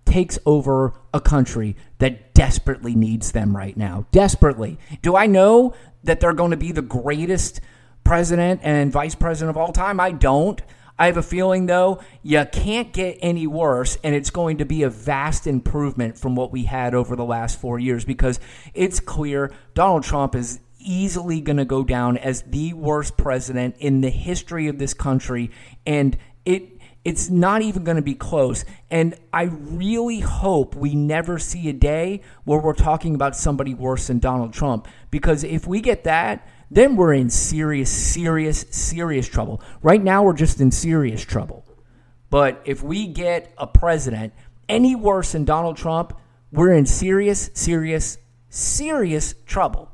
takes 0.07 0.39
over 0.45 0.95
a 1.15 1.21
country 1.21 1.77
that 1.99 2.35
desperately 2.35 2.95
needs 2.97 3.33
them 3.33 3.57
right 3.57 3.77
now. 3.77 4.07
Desperately. 4.11 4.79
Do 5.03 5.15
I 5.15 5.27
know 5.27 5.75
that 6.03 6.19
they're 6.21 6.33
going 6.33 6.51
to 6.51 6.57
be 6.57 6.73
the 6.73 6.83
greatest 6.83 7.61
president 8.03 8.61
and 8.65 8.91
vice 8.91 9.15
president 9.15 9.51
of 9.51 9.57
all 9.57 9.73
time? 9.73 10.01
I 10.01 10.11
don't. 10.13 10.61
I 10.99 11.07
have 11.07 11.17
a 11.17 11.23
feeling, 11.23 11.67
though, 11.67 12.03
you 12.23 12.45
can't 12.53 12.93
get 12.93 13.19
any 13.23 13.47
worse, 13.47 13.97
and 14.05 14.15
it's 14.15 14.29
going 14.29 14.59
to 14.59 14.67
be 14.67 14.83
a 14.83 14.91
vast 14.91 15.47
improvement 15.47 16.19
from 16.19 16.35
what 16.35 16.53
we 16.53 16.65
had 16.65 16.95
over 16.95 17.17
the 17.17 17.25
last 17.25 17.59
four 17.59 17.79
years 17.79 18.05
because 18.05 18.39
it's 18.75 19.01
clear 19.01 19.51
Donald 19.75 20.03
Trump 20.03 20.35
is 20.35 20.61
easily 20.81 21.41
going 21.41 21.57
to 21.59 21.65
go 21.65 21.85
down 21.85 22.17
as 22.17 22.43
the 22.43 22.73
worst 22.73 23.17
president 23.17 23.77
in 23.79 24.01
the 24.01 24.11
history 24.11 24.69
of 24.69 24.79
this 24.79 24.95
country, 24.95 25.51
and 25.87 26.17
it 26.45 26.81
it's 27.05 27.31
not 27.31 27.63
even 27.63 27.83
going 27.83 27.97
to 27.97 28.03
be 28.03 28.15
close. 28.15 28.65
And 28.91 29.15
I 29.33 29.45
really 29.45 30.21
hope 30.21 30.75
we 30.75 30.95
never 30.95 31.39
see 31.39 31.69
a 31.71 31.73
day 31.73 32.21
where 32.45 32.61
we're 32.61 32.75
talking 32.75 33.15
about 33.15 33.35
somebody 33.35 33.73
worse 33.73 34.09
than 34.09 34.19
Donald 34.19 34.53
Trump. 34.53 34.87
Because 35.11 35.43
if 35.43 35.67
we 35.67 35.81
get 35.81 36.05
that, 36.05 36.47
then 36.71 36.97
we're 36.97 37.15
in 37.15 37.31
serious, 37.31 37.91
serious, 37.91 38.67
serious 38.71 39.27
trouble. 39.27 39.63
Right 39.83 40.03
now, 40.03 40.23
we're 40.23 40.35
just 40.35 40.61
in 40.61 40.71
serious 40.71 41.25
trouble. 41.25 41.65
But 42.29 42.61
if 42.65 42.83
we 42.83 43.07
get 43.07 43.53
a 43.57 43.67
president 43.67 44.35
any 44.69 44.95
worse 44.95 45.33
than 45.33 45.45
Donald 45.45 45.77
Trump, 45.77 46.17
we're 46.53 46.73
in 46.73 46.87
serious, 46.87 47.51
serious, 47.55 48.19
serious 48.51 49.35
trouble. 49.47 49.90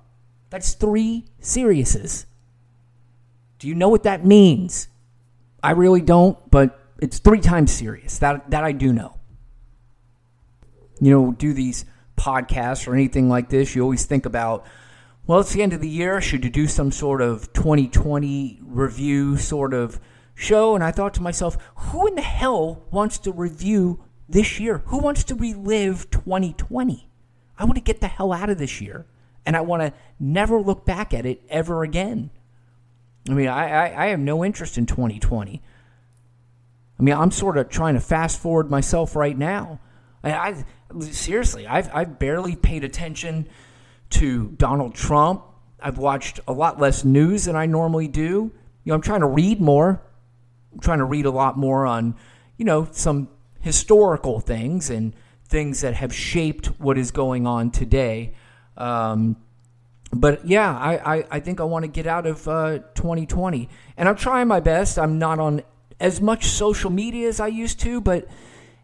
That's 0.56 0.72
three 0.72 1.26
seriouses. 1.38 2.24
Do 3.58 3.68
you 3.68 3.74
know 3.74 3.90
what 3.90 4.04
that 4.04 4.24
means? 4.24 4.88
I 5.62 5.72
really 5.72 6.00
don't, 6.00 6.38
but 6.50 6.80
it's 6.98 7.18
three 7.18 7.40
times 7.40 7.70
serious. 7.72 8.16
That 8.20 8.48
that 8.52 8.64
I 8.64 8.72
do 8.72 8.90
know. 8.90 9.18
You 10.98 11.10
know, 11.10 11.32
do 11.32 11.52
these 11.52 11.84
podcasts 12.16 12.88
or 12.88 12.94
anything 12.94 13.28
like 13.28 13.50
this, 13.50 13.76
you 13.76 13.82
always 13.82 14.06
think 14.06 14.24
about, 14.24 14.64
well, 15.26 15.40
it's 15.40 15.52
the 15.52 15.60
end 15.60 15.74
of 15.74 15.82
the 15.82 15.90
year. 15.90 16.22
Should 16.22 16.42
you 16.42 16.50
do 16.50 16.66
some 16.66 16.90
sort 16.90 17.20
of 17.20 17.52
2020 17.52 18.60
review 18.62 19.36
sort 19.36 19.74
of 19.74 20.00
show? 20.34 20.74
And 20.74 20.82
I 20.82 20.90
thought 20.90 21.12
to 21.14 21.22
myself, 21.22 21.58
who 21.76 22.06
in 22.06 22.14
the 22.14 22.22
hell 22.22 22.82
wants 22.90 23.18
to 23.18 23.30
review 23.30 24.02
this 24.26 24.58
year? 24.58 24.78
Who 24.86 25.00
wants 25.00 25.22
to 25.24 25.34
relive 25.34 26.08
2020? 26.08 27.10
I 27.58 27.64
want 27.64 27.74
to 27.74 27.82
get 27.82 28.00
the 28.00 28.08
hell 28.08 28.32
out 28.32 28.48
of 28.48 28.56
this 28.56 28.80
year. 28.80 29.04
And 29.46 29.56
I 29.56 29.62
want 29.62 29.82
to 29.82 29.92
never 30.20 30.60
look 30.60 30.84
back 30.84 31.14
at 31.14 31.24
it 31.24 31.42
ever 31.48 31.82
again. 31.82 32.30
I 33.28 33.32
mean, 33.32 33.48
I, 33.48 33.68
I, 33.68 34.04
I 34.04 34.06
have 34.08 34.20
no 34.20 34.44
interest 34.44 34.76
in 34.76 34.86
2020. 34.86 35.62
I 36.98 37.02
mean, 37.02 37.14
I'm 37.14 37.30
sort 37.30 37.56
of 37.56 37.68
trying 37.68 37.94
to 37.94 38.00
fast 38.00 38.38
forward 38.38 38.70
myself 38.70 39.16
right 39.16 39.36
now. 39.36 39.80
I, 40.22 40.32
I 40.32 40.64
seriously, 41.00 41.66
I've 41.66 41.90
I've 41.94 42.18
barely 42.18 42.56
paid 42.56 42.84
attention 42.84 43.48
to 44.10 44.48
Donald 44.56 44.94
Trump. 44.94 45.44
I've 45.80 45.98
watched 45.98 46.40
a 46.48 46.52
lot 46.52 46.80
less 46.80 47.04
news 47.04 47.44
than 47.44 47.56
I 47.56 47.66
normally 47.66 48.08
do. 48.08 48.52
You 48.84 48.90
know, 48.90 48.94
I'm 48.94 49.02
trying 49.02 49.20
to 49.20 49.26
read 49.26 49.60
more. 49.60 50.02
I'm 50.72 50.80
trying 50.80 50.98
to 50.98 51.04
read 51.04 51.26
a 51.26 51.30
lot 51.30 51.58
more 51.58 51.86
on, 51.86 52.16
you 52.56 52.64
know, 52.64 52.88
some 52.92 53.28
historical 53.60 54.40
things 54.40 54.90
and 54.90 55.14
things 55.44 55.80
that 55.80 55.94
have 55.94 56.14
shaped 56.14 56.66
what 56.78 56.98
is 56.98 57.10
going 57.10 57.46
on 57.46 57.70
today. 57.70 58.34
Um, 58.76 59.36
but 60.12 60.46
yeah, 60.46 60.76
I, 60.76 61.16
I, 61.16 61.24
I, 61.32 61.40
think 61.40 61.60
I 61.60 61.64
want 61.64 61.84
to 61.84 61.88
get 61.88 62.06
out 62.06 62.26
of 62.26 62.46
uh, 62.46 62.78
2020. 62.94 63.68
And 63.96 64.08
I'm 64.08 64.16
trying 64.16 64.48
my 64.48 64.60
best. 64.60 64.98
I'm 64.98 65.18
not 65.18 65.38
on 65.38 65.62
as 65.98 66.20
much 66.20 66.46
social 66.46 66.90
media 66.90 67.28
as 67.28 67.40
I 67.40 67.48
used 67.48 67.80
to, 67.80 68.00
but 68.00 68.28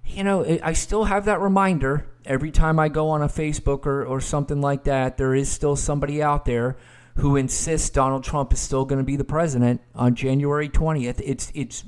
you 0.05 0.25
know, 0.25 0.45
I 0.63 0.73
still 0.73 1.05
have 1.05 1.27
that 1.27 1.41
reminder 1.41 2.07
every 2.25 2.51
time 2.51 2.79
I 2.79 2.89
go 2.89 3.09
on 3.11 3.23
a 3.23 3.29
Facebook 3.29 3.87
or, 3.87 4.05
or 4.05 4.21
something 4.21 4.61
like 4.61 4.85
that. 4.85 5.17
There 5.17 5.35
is 5.35 5.51
still 5.51 5.77
somebody 5.77 6.23
out 6.23 6.45
there 6.45 6.77
who 7.17 7.37
insists 7.37 7.91
Donald 7.91 8.25
Trump 8.25 8.53
is 8.53 8.61
still 8.61 8.85
going 8.85 8.99
to 8.99 9.05
be 9.05 9.17
the 9.17 9.25
president 9.25 9.81
on 9.95 10.15
January 10.15 10.69
20th. 10.69 11.21
It's 11.25 11.53
it's 11.55 11.85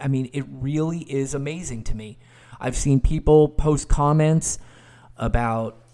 I 0.00 0.08
mean, 0.08 0.30
it 0.32 0.44
really 0.48 1.00
is 1.00 1.34
amazing 1.34 1.84
to 1.84 1.94
me. 1.94 2.18
I've 2.60 2.76
seen 2.76 3.00
people 3.00 3.48
post 3.48 3.88
comments 3.88 4.58
about 5.16 5.85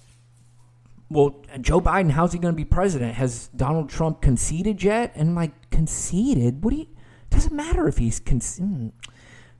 well, 1.12 1.42
Joe 1.60 1.80
Biden, 1.80 2.10
how's 2.10 2.32
he 2.32 2.38
going 2.38 2.54
to 2.54 2.56
be 2.56 2.64
president? 2.64 3.14
Has 3.14 3.48
Donald 3.54 3.90
Trump 3.90 4.20
conceded 4.22 4.82
yet? 4.82 5.12
And 5.14 5.34
like, 5.34 5.70
conceded? 5.70 6.64
What 6.64 6.70
do 6.70 6.76
you 6.78 6.88
doesn't 7.32 7.54
matter 7.54 7.88
if 7.88 7.98
he's. 7.98 8.20
Cons- 8.20 8.60
mm. 8.60 8.92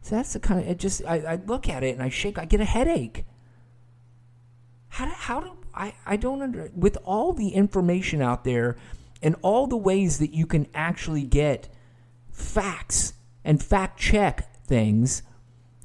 So 0.02 0.16
that's 0.16 0.32
the 0.34 0.40
kind 0.40 0.60
of. 0.60 0.68
It 0.68 0.78
just. 0.78 1.02
I, 1.06 1.16
I 1.16 1.40
look 1.46 1.68
at 1.68 1.82
it 1.82 1.94
and 1.94 2.02
I 2.02 2.08
shake. 2.08 2.38
I 2.38 2.44
get 2.44 2.60
a 2.60 2.64
headache. 2.64 3.24
How 4.88 5.06
do, 5.06 5.12
how 5.12 5.40
do 5.40 5.50
I? 5.74 5.94
I 6.06 6.16
don't 6.16 6.42
under. 6.42 6.70
With 6.76 6.98
all 7.04 7.32
the 7.32 7.50
information 7.50 8.22
out 8.22 8.44
there, 8.44 8.76
and 9.22 9.36
all 9.42 9.66
the 9.66 9.76
ways 9.76 10.18
that 10.18 10.32
you 10.32 10.46
can 10.46 10.66
actually 10.74 11.24
get 11.24 11.68
facts 12.30 13.14
and 13.44 13.62
fact 13.62 13.98
check 13.98 14.64
things, 14.66 15.22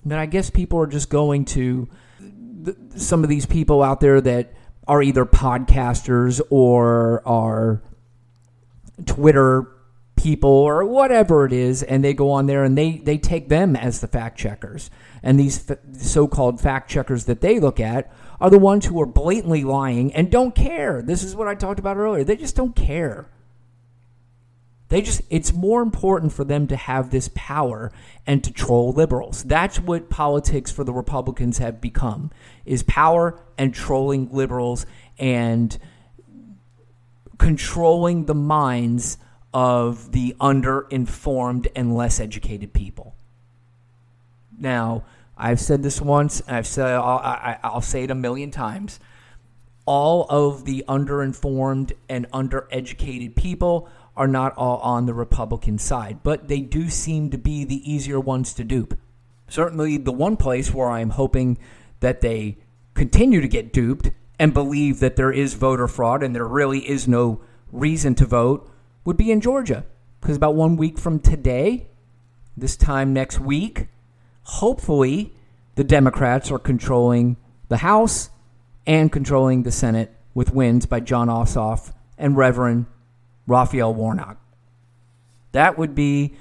that 0.05 0.19
I 0.19 0.25
guess 0.25 0.49
people 0.49 0.79
are 0.79 0.87
just 0.87 1.09
going 1.09 1.45
to 1.45 1.87
the, 2.19 2.75
some 2.95 3.23
of 3.23 3.29
these 3.29 3.45
people 3.45 3.81
out 3.81 3.99
there 4.01 4.19
that 4.21 4.53
are 4.87 5.01
either 5.01 5.25
podcasters 5.25 6.41
or 6.49 7.21
are 7.27 7.81
Twitter 9.05 9.67
people 10.15 10.49
or 10.49 10.83
whatever 10.85 11.45
it 11.45 11.53
is, 11.53 11.83
and 11.83 12.03
they 12.03 12.13
go 12.13 12.31
on 12.31 12.47
there 12.47 12.63
and 12.63 12.77
they, 12.77 12.97
they 12.97 13.17
take 13.17 13.49
them 13.49 13.75
as 13.75 14.01
the 14.01 14.07
fact 14.07 14.37
checkers. 14.37 14.89
And 15.21 15.39
these 15.39 15.69
f- 15.69 15.77
so 15.93 16.27
called 16.27 16.59
fact 16.59 16.89
checkers 16.89 17.25
that 17.25 17.41
they 17.41 17.59
look 17.59 17.79
at 17.79 18.11
are 18.41 18.49
the 18.49 18.59
ones 18.59 18.85
who 18.85 18.99
are 19.01 19.05
blatantly 19.05 19.63
lying 19.63 20.13
and 20.13 20.31
don't 20.31 20.55
care. 20.55 21.01
This 21.01 21.23
is 21.23 21.35
what 21.35 21.47
I 21.47 21.55
talked 21.55 21.79
about 21.79 21.97
earlier. 21.97 22.23
They 22.23 22.35
just 22.35 22.55
don't 22.55 22.75
care. 22.75 23.27
They 24.89 25.01
just, 25.01 25.21
it's 25.29 25.51
more 25.51 25.81
important 25.81 26.31
for 26.31 26.45
them 26.45 26.67
to 26.67 26.77
have 26.77 27.09
this 27.09 27.29
power 27.35 27.91
and 28.25 28.43
to 28.43 28.53
troll 28.53 28.93
liberals. 28.93 29.43
That's 29.43 29.79
what 29.79 30.09
politics 30.09 30.71
for 30.71 30.83
the 30.85 30.93
Republicans 30.93 31.57
have 31.57 31.81
become 31.81 32.31
is 32.65 32.83
power 32.83 33.39
and 33.57 33.73
trolling 33.73 34.29
liberals 34.31 34.85
and 35.17 35.77
controlling 37.37 38.25
the 38.25 38.35
minds 38.35 39.17
of 39.53 40.11
the 40.11 40.35
underinformed 40.39 41.67
and 41.75 41.95
less 41.95 42.19
educated 42.19 42.73
people. 42.73 43.15
Now, 44.57 45.03
I've 45.37 45.59
said 45.59 45.83
this 45.83 46.01
once, 46.01 46.39
and 46.41 46.55
I've 46.55 46.67
said 46.67 46.93
I'll, 46.93 47.57
I'll 47.63 47.81
say 47.81 48.03
it 48.03 48.11
a 48.11 48.15
million 48.15 48.51
times. 48.51 48.99
All 49.85 50.25
of 50.29 50.65
the 50.65 50.83
underinformed 50.87 51.91
and 52.09 52.29
undereducated 52.31 53.35
people 53.35 53.89
are 54.17 54.27
not 54.27 54.57
all 54.57 54.79
on 54.79 55.05
the 55.05 55.13
Republican 55.13 55.77
side, 55.77 56.19
but 56.23 56.47
they 56.47 56.59
do 56.59 56.89
seem 56.89 57.29
to 57.29 57.37
be 57.37 57.63
the 57.63 57.89
easier 57.89 58.19
ones 58.19 58.53
to 58.55 58.63
dupe. 58.63 58.97
Certainly, 59.47 59.97
the 59.97 60.11
one 60.11 60.35
place 60.35 60.73
where 60.73 60.89
I'm 60.89 61.11
hoping 61.11 61.57
that 61.99 62.21
they 62.21 62.57
continue 62.95 63.39
to 63.39 63.47
get 63.47 63.71
duped 63.71 64.11
and 64.39 64.53
believe 64.53 64.99
that 64.99 65.15
there 65.15 65.31
is 65.31 65.53
voter 65.53 65.87
fraud 65.87 66.23
and 66.23 66.35
there 66.35 66.47
really 66.47 66.79
is 66.89 67.07
no 67.07 67.41
reason 67.71 68.15
to 68.15 68.25
vote 68.25 68.69
would 69.05 69.17
be 69.17 69.31
in 69.31 69.39
Georgia. 69.39 69.85
Because 70.19 70.35
about 70.35 70.55
one 70.55 70.75
week 70.77 70.97
from 70.97 71.19
today, 71.19 71.87
this 72.57 72.75
time 72.75 73.13
next 73.13 73.39
week, 73.39 73.87
hopefully 74.43 75.33
the 75.75 75.83
Democrats 75.83 76.51
are 76.51 76.59
controlling 76.59 77.37
the 77.69 77.77
House 77.77 78.29
and 78.85 79.11
controlling 79.11 79.63
the 79.63 79.71
Senate 79.71 80.13
with 80.33 80.53
wins 80.53 80.85
by 80.85 80.99
Jon 80.99 81.27
Ossoff 81.27 81.93
and 82.17 82.35
Reverend 82.35 82.87
Raphael 83.47 83.93
Warnock. 83.93 84.37
That 85.53 85.77
would 85.77 85.95
be 85.95 86.35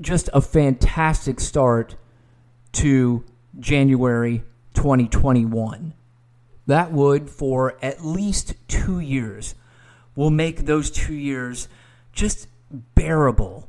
just 0.00 0.28
a 0.34 0.40
fantastic 0.40 1.40
start 1.40 1.96
to 2.72 3.24
January 3.58 4.44
2021. 4.74 5.94
That 6.66 6.92
would, 6.92 7.30
for 7.30 7.76
at 7.82 8.04
least 8.04 8.54
two 8.68 9.00
years, 9.00 9.54
will 10.14 10.30
make 10.30 10.66
those 10.66 10.90
two 10.90 11.14
years 11.14 11.68
just 12.12 12.48
bearable. 12.94 13.68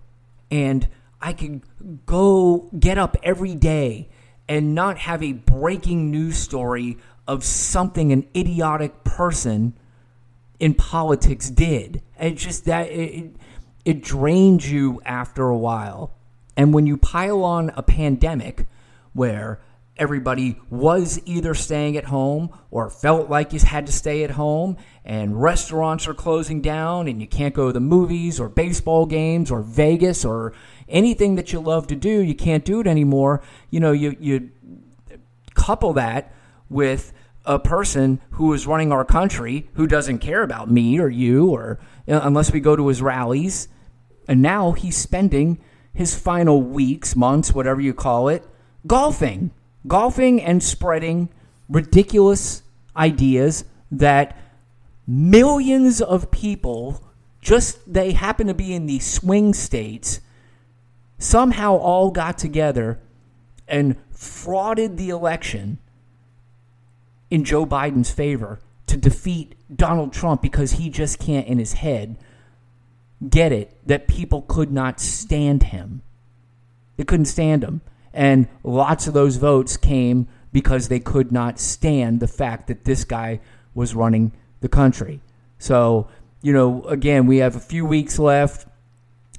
And 0.50 0.88
I 1.22 1.34
can 1.34 1.64
go 2.06 2.70
get 2.78 2.98
up 2.98 3.16
every 3.24 3.56
day 3.56 4.10
and 4.48 4.76
not 4.76 4.98
have 4.98 5.24
a 5.24 5.34
breaking 5.34 6.12
news 6.12 6.38
story 6.38 6.98
of 7.28 7.44
something 7.44 8.12
an 8.12 8.28
idiotic 8.36 9.04
person 9.04 9.74
in 10.62 10.76
politics 10.76 11.50
did. 11.50 12.04
It's 12.20 12.44
just 12.44 12.66
that 12.66 12.88
it, 12.92 13.36
it 13.84 14.04
drains 14.04 14.72
you 14.72 15.02
after 15.04 15.46
a 15.46 15.58
while. 15.58 16.14
And 16.56 16.72
when 16.72 16.86
you 16.86 16.98
pile 16.98 17.44
on 17.44 17.72
a 17.76 17.82
pandemic 17.82 18.68
where 19.14 19.60
everybody 19.98 20.60
was 20.70 21.20
either 21.26 21.56
staying 21.56 21.98
at 21.98 22.06
home 22.06 22.52
or 22.70 22.92
felt 22.92 23.28
like 23.28 23.54
you 23.54 23.60
had 23.60 23.88
to 23.88 23.92
stay 23.92 24.24
at 24.24 24.32
home, 24.32 24.78
and 25.04 25.42
restaurants 25.42 26.08
are 26.08 26.14
closing 26.14 26.62
down, 26.62 27.08
and 27.08 27.20
you 27.20 27.28
can't 27.28 27.56
go 27.56 27.68
to 27.68 27.74
the 27.74 27.80
movies 27.80 28.40
or 28.40 28.48
baseball 28.48 29.08
games 29.08 29.50
or 29.50 29.62
Vegas 29.62 30.24
or 30.24 30.54
anything 30.88 31.36
that 31.36 31.52
you 31.52 31.60
love 31.60 31.88
to 31.88 31.96
do, 31.96 32.22
you 32.22 32.36
can't 32.36 32.64
do 32.64 32.80
it 32.82 32.86
anymore. 32.86 33.42
You 33.72 33.80
know, 33.80 33.94
you, 33.94 34.16
you 34.20 34.52
couple 35.56 35.94
that 35.94 36.32
with 36.70 37.14
a 37.46 37.60
person 37.60 38.22
who 38.32 38.54
is 38.54 38.68
running 38.68 38.92
our 38.92 39.06
country 39.06 39.70
who 39.74 39.88
doesn't 39.88 40.20
care 40.20 40.44
about 40.44 40.70
me 40.70 41.00
or 41.00 41.10
you 41.10 41.50
or 41.50 41.80
uh, 42.08 42.20
unless 42.24 42.52
we 42.52 42.60
go 42.60 42.76
to 42.76 42.88
his 42.88 43.02
rallies. 43.02 43.68
And 44.28 44.42
now 44.42 44.72
he's 44.74 44.98
spending 44.98 45.60
his 45.94 46.16
final 46.16 46.62
weeks, 46.62 47.16
months, 47.16 47.54
whatever 47.54 47.82
you 47.82 47.94
call 47.94 48.30
it, 48.30 48.46
golfing, 48.88 49.52
golfing 49.88 50.42
and 50.42 50.64
spreading 50.64 51.30
ridiculous 51.68 52.64
ideas 52.96 53.66
that 53.92 54.38
millions 55.08 56.02
of 56.02 56.32
people 56.32 57.04
just 57.42 57.92
they 57.92 58.12
happen 58.12 58.48
to 58.48 58.54
be 58.54 58.74
in 58.74 58.86
the 58.86 59.00
swing 59.00 59.54
states 59.54 60.22
somehow 61.18 61.76
all 61.76 62.12
got 62.12 62.38
together 62.38 63.00
and 63.68 63.96
frauded 64.14 64.98
the 64.98 65.10
election 65.10 65.80
in 67.32 67.46
Joe 67.46 67.66
Biden's 67.66 68.12
favor 68.12 68.60
to 68.88 68.98
defeat 68.98 69.56
Donald 69.74 70.12
Trump 70.14 70.42
because 70.42 70.74
he 70.74 70.90
just 70.90 71.18
can't 71.18 71.48
in 71.48 71.58
his 71.58 71.74
head 71.74 72.18
get 73.28 73.52
it 73.52 73.76
that 73.88 74.08
people 74.08 74.42
could 74.44 74.72
not 74.72 75.00
stand 75.00 75.64
him. 75.64 76.02
They 76.98 77.06
couldn't 77.06 77.26
stand 77.26 77.64
him. 77.64 77.82
And 78.14 78.50
lots 78.64 79.08
of 79.08 79.14
those 79.14 79.38
votes 79.38 79.78
came 79.78 80.28
because 80.52 80.90
they 80.90 81.00
could 81.00 81.32
not 81.32 81.60
stand 81.60 82.20
the 82.20 82.28
fact 82.28 82.68
that 82.68 82.84
this 82.84 83.06
guy 83.06 83.40
was 83.74 83.96
running 83.96 84.34
the 84.60 84.68
country. 84.68 85.22
So, 85.58 86.10
you 86.42 86.52
know, 86.52 86.84
again, 86.84 87.28
we 87.28 87.38
have 87.38 87.56
a 87.56 87.62
few 87.62 87.86
weeks 87.86 88.20
left 88.20 88.68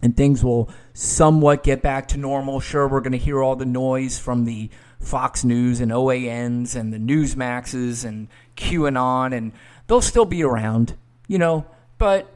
and 0.00 0.16
things 0.16 0.42
will 0.42 0.70
somewhat 0.94 1.62
get 1.62 1.82
back 1.82 2.08
to 2.08 2.16
normal. 2.16 2.61
Sure, 2.61 2.88
we're 2.88 3.00
going 3.00 3.12
to 3.12 3.18
hear 3.18 3.42
all 3.42 3.56
the 3.56 3.66
noise 3.66 4.18
from 4.18 4.46
the 4.46 4.70
Fox 5.02 5.44
News 5.44 5.80
and 5.80 5.92
OANs 5.92 6.76
and 6.76 6.92
the 6.92 6.99
Newsmaxes 6.99 8.04
and 8.04 8.28
QAnon, 8.56 9.37
and 9.37 9.52
they'll 9.87 10.00
still 10.00 10.25
be 10.25 10.42
around, 10.42 10.94
you 11.28 11.38
know, 11.38 11.66
but 11.99 12.28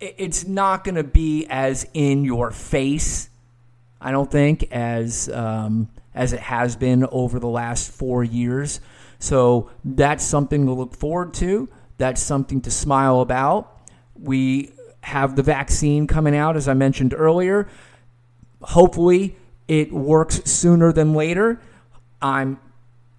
it's 0.00 0.46
not 0.46 0.84
going 0.84 0.96
to 0.96 1.04
be 1.04 1.46
as 1.48 1.86
in 1.94 2.24
your 2.24 2.50
face, 2.50 3.30
I 4.00 4.12
don't 4.12 4.30
think, 4.30 4.70
as 4.72 5.28
um, 5.30 5.88
as 6.14 6.32
it 6.32 6.40
has 6.40 6.76
been 6.76 7.06
over 7.06 7.38
the 7.38 7.48
last 7.48 7.90
four 7.90 8.24
years. 8.24 8.80
So 9.18 9.70
that's 9.84 10.24
something 10.24 10.66
to 10.66 10.72
look 10.72 10.94
forward 10.94 11.34
to. 11.34 11.68
That's 11.98 12.22
something 12.22 12.60
to 12.62 12.70
smile 12.70 13.20
about. 13.20 13.78
We 14.18 14.72
have 15.02 15.36
the 15.36 15.42
vaccine 15.42 16.06
coming 16.06 16.34
out, 16.34 16.56
as 16.56 16.68
I 16.68 16.74
mentioned 16.74 17.14
earlier. 17.16 17.68
Hopefully, 18.62 19.36
it 19.68 19.92
works 19.92 20.42
sooner 20.50 20.92
than 20.92 21.14
later. 21.14 21.60
I 22.20 22.56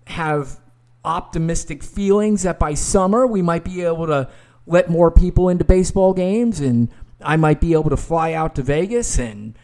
have 0.07 0.59
optimistic 1.03 1.83
feelings 1.83 2.43
that 2.43 2.59
by 2.59 2.73
summer 2.73 3.25
we 3.25 3.41
might 3.41 3.63
be 3.63 3.81
able 3.81 4.07
to 4.07 4.29
let 4.67 4.89
more 4.89 5.09
people 5.09 5.49
into 5.49 5.65
baseball 5.65 6.13
games 6.13 6.59
and 6.59 6.89
I 7.23 7.35
might 7.37 7.59
be 7.59 7.73
able 7.73 7.89
to 7.89 7.97
fly 7.97 8.33
out 8.33 8.55
to 8.55 8.63
Vegas 8.63 9.17
and, 9.17 9.57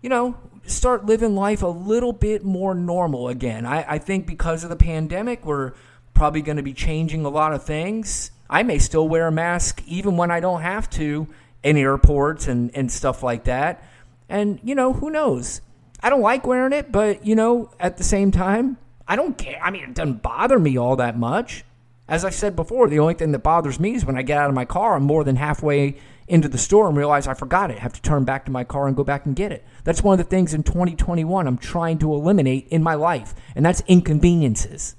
you 0.00 0.08
know, 0.08 0.36
start 0.66 1.06
living 1.06 1.34
life 1.34 1.62
a 1.62 1.68
little 1.68 2.12
bit 2.12 2.44
more 2.44 2.74
normal 2.74 3.28
again. 3.28 3.64
I, 3.66 3.94
I 3.94 3.98
think 3.98 4.26
because 4.26 4.64
of 4.64 4.70
the 4.70 4.76
pandemic, 4.76 5.44
we're 5.44 5.72
probably 6.14 6.42
going 6.42 6.56
to 6.56 6.62
be 6.62 6.72
changing 6.72 7.24
a 7.24 7.28
lot 7.28 7.52
of 7.52 7.62
things. 7.62 8.30
I 8.48 8.62
may 8.62 8.78
still 8.78 9.08
wear 9.08 9.26
a 9.26 9.32
mask 9.32 9.82
even 9.86 10.16
when 10.16 10.30
I 10.30 10.40
don't 10.40 10.62
have 10.62 10.88
to 10.90 11.28
in 11.62 11.76
airports 11.76 12.48
and, 12.48 12.70
and 12.74 12.90
stuff 12.90 13.22
like 13.22 13.44
that. 13.44 13.84
And, 14.28 14.60
you 14.62 14.74
know, 14.74 14.92
who 14.92 15.10
knows? 15.10 15.60
I 16.06 16.08
don't 16.08 16.22
like 16.22 16.46
wearing 16.46 16.72
it, 16.72 16.92
but, 16.92 17.26
you 17.26 17.34
know, 17.34 17.72
at 17.80 17.96
the 17.96 18.04
same 18.04 18.30
time, 18.30 18.76
I 19.08 19.16
don't 19.16 19.36
care. 19.36 19.60
I 19.60 19.72
mean, 19.72 19.82
it 19.82 19.94
doesn't 19.94 20.22
bother 20.22 20.56
me 20.56 20.76
all 20.76 20.94
that 20.94 21.18
much. 21.18 21.64
As 22.06 22.24
I 22.24 22.30
said 22.30 22.54
before, 22.54 22.88
the 22.88 23.00
only 23.00 23.14
thing 23.14 23.32
that 23.32 23.40
bothers 23.40 23.80
me 23.80 23.96
is 23.96 24.04
when 24.04 24.16
I 24.16 24.22
get 24.22 24.38
out 24.38 24.48
of 24.48 24.54
my 24.54 24.64
car, 24.64 24.94
I'm 24.94 25.02
more 25.02 25.24
than 25.24 25.34
halfway 25.34 25.96
into 26.28 26.46
the 26.46 26.58
store 26.58 26.86
and 26.86 26.96
realize 26.96 27.26
I 27.26 27.34
forgot 27.34 27.72
it. 27.72 27.78
I 27.78 27.80
have 27.80 27.92
to 27.94 28.00
turn 28.02 28.22
back 28.22 28.44
to 28.44 28.52
my 28.52 28.62
car 28.62 28.86
and 28.86 28.96
go 28.96 29.02
back 29.02 29.26
and 29.26 29.34
get 29.34 29.50
it. 29.50 29.64
That's 29.82 30.00
one 30.00 30.12
of 30.12 30.24
the 30.24 30.30
things 30.30 30.54
in 30.54 30.62
2021 30.62 31.44
I'm 31.44 31.58
trying 31.58 31.98
to 31.98 32.14
eliminate 32.14 32.68
in 32.68 32.84
my 32.84 32.94
life, 32.94 33.34
and 33.56 33.66
that's 33.66 33.82
inconveniences. 33.88 34.94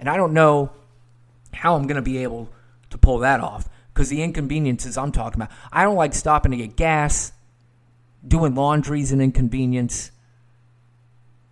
And 0.00 0.08
I 0.08 0.16
don't 0.16 0.34
know 0.34 0.72
how 1.52 1.76
I'm 1.76 1.86
going 1.86 1.94
to 1.94 2.02
be 2.02 2.18
able 2.24 2.50
to 2.90 2.98
pull 2.98 3.18
that 3.18 3.38
off 3.38 3.68
because 3.94 4.08
the 4.08 4.24
inconveniences 4.24 4.98
I'm 4.98 5.12
talking 5.12 5.40
about, 5.40 5.54
I 5.70 5.84
don't 5.84 5.94
like 5.94 6.14
stopping 6.14 6.50
to 6.50 6.56
get 6.56 6.74
gas, 6.74 7.30
doing 8.26 8.56
laundry 8.56 9.02
is 9.02 9.12
an 9.12 9.20
inconvenience, 9.20 10.10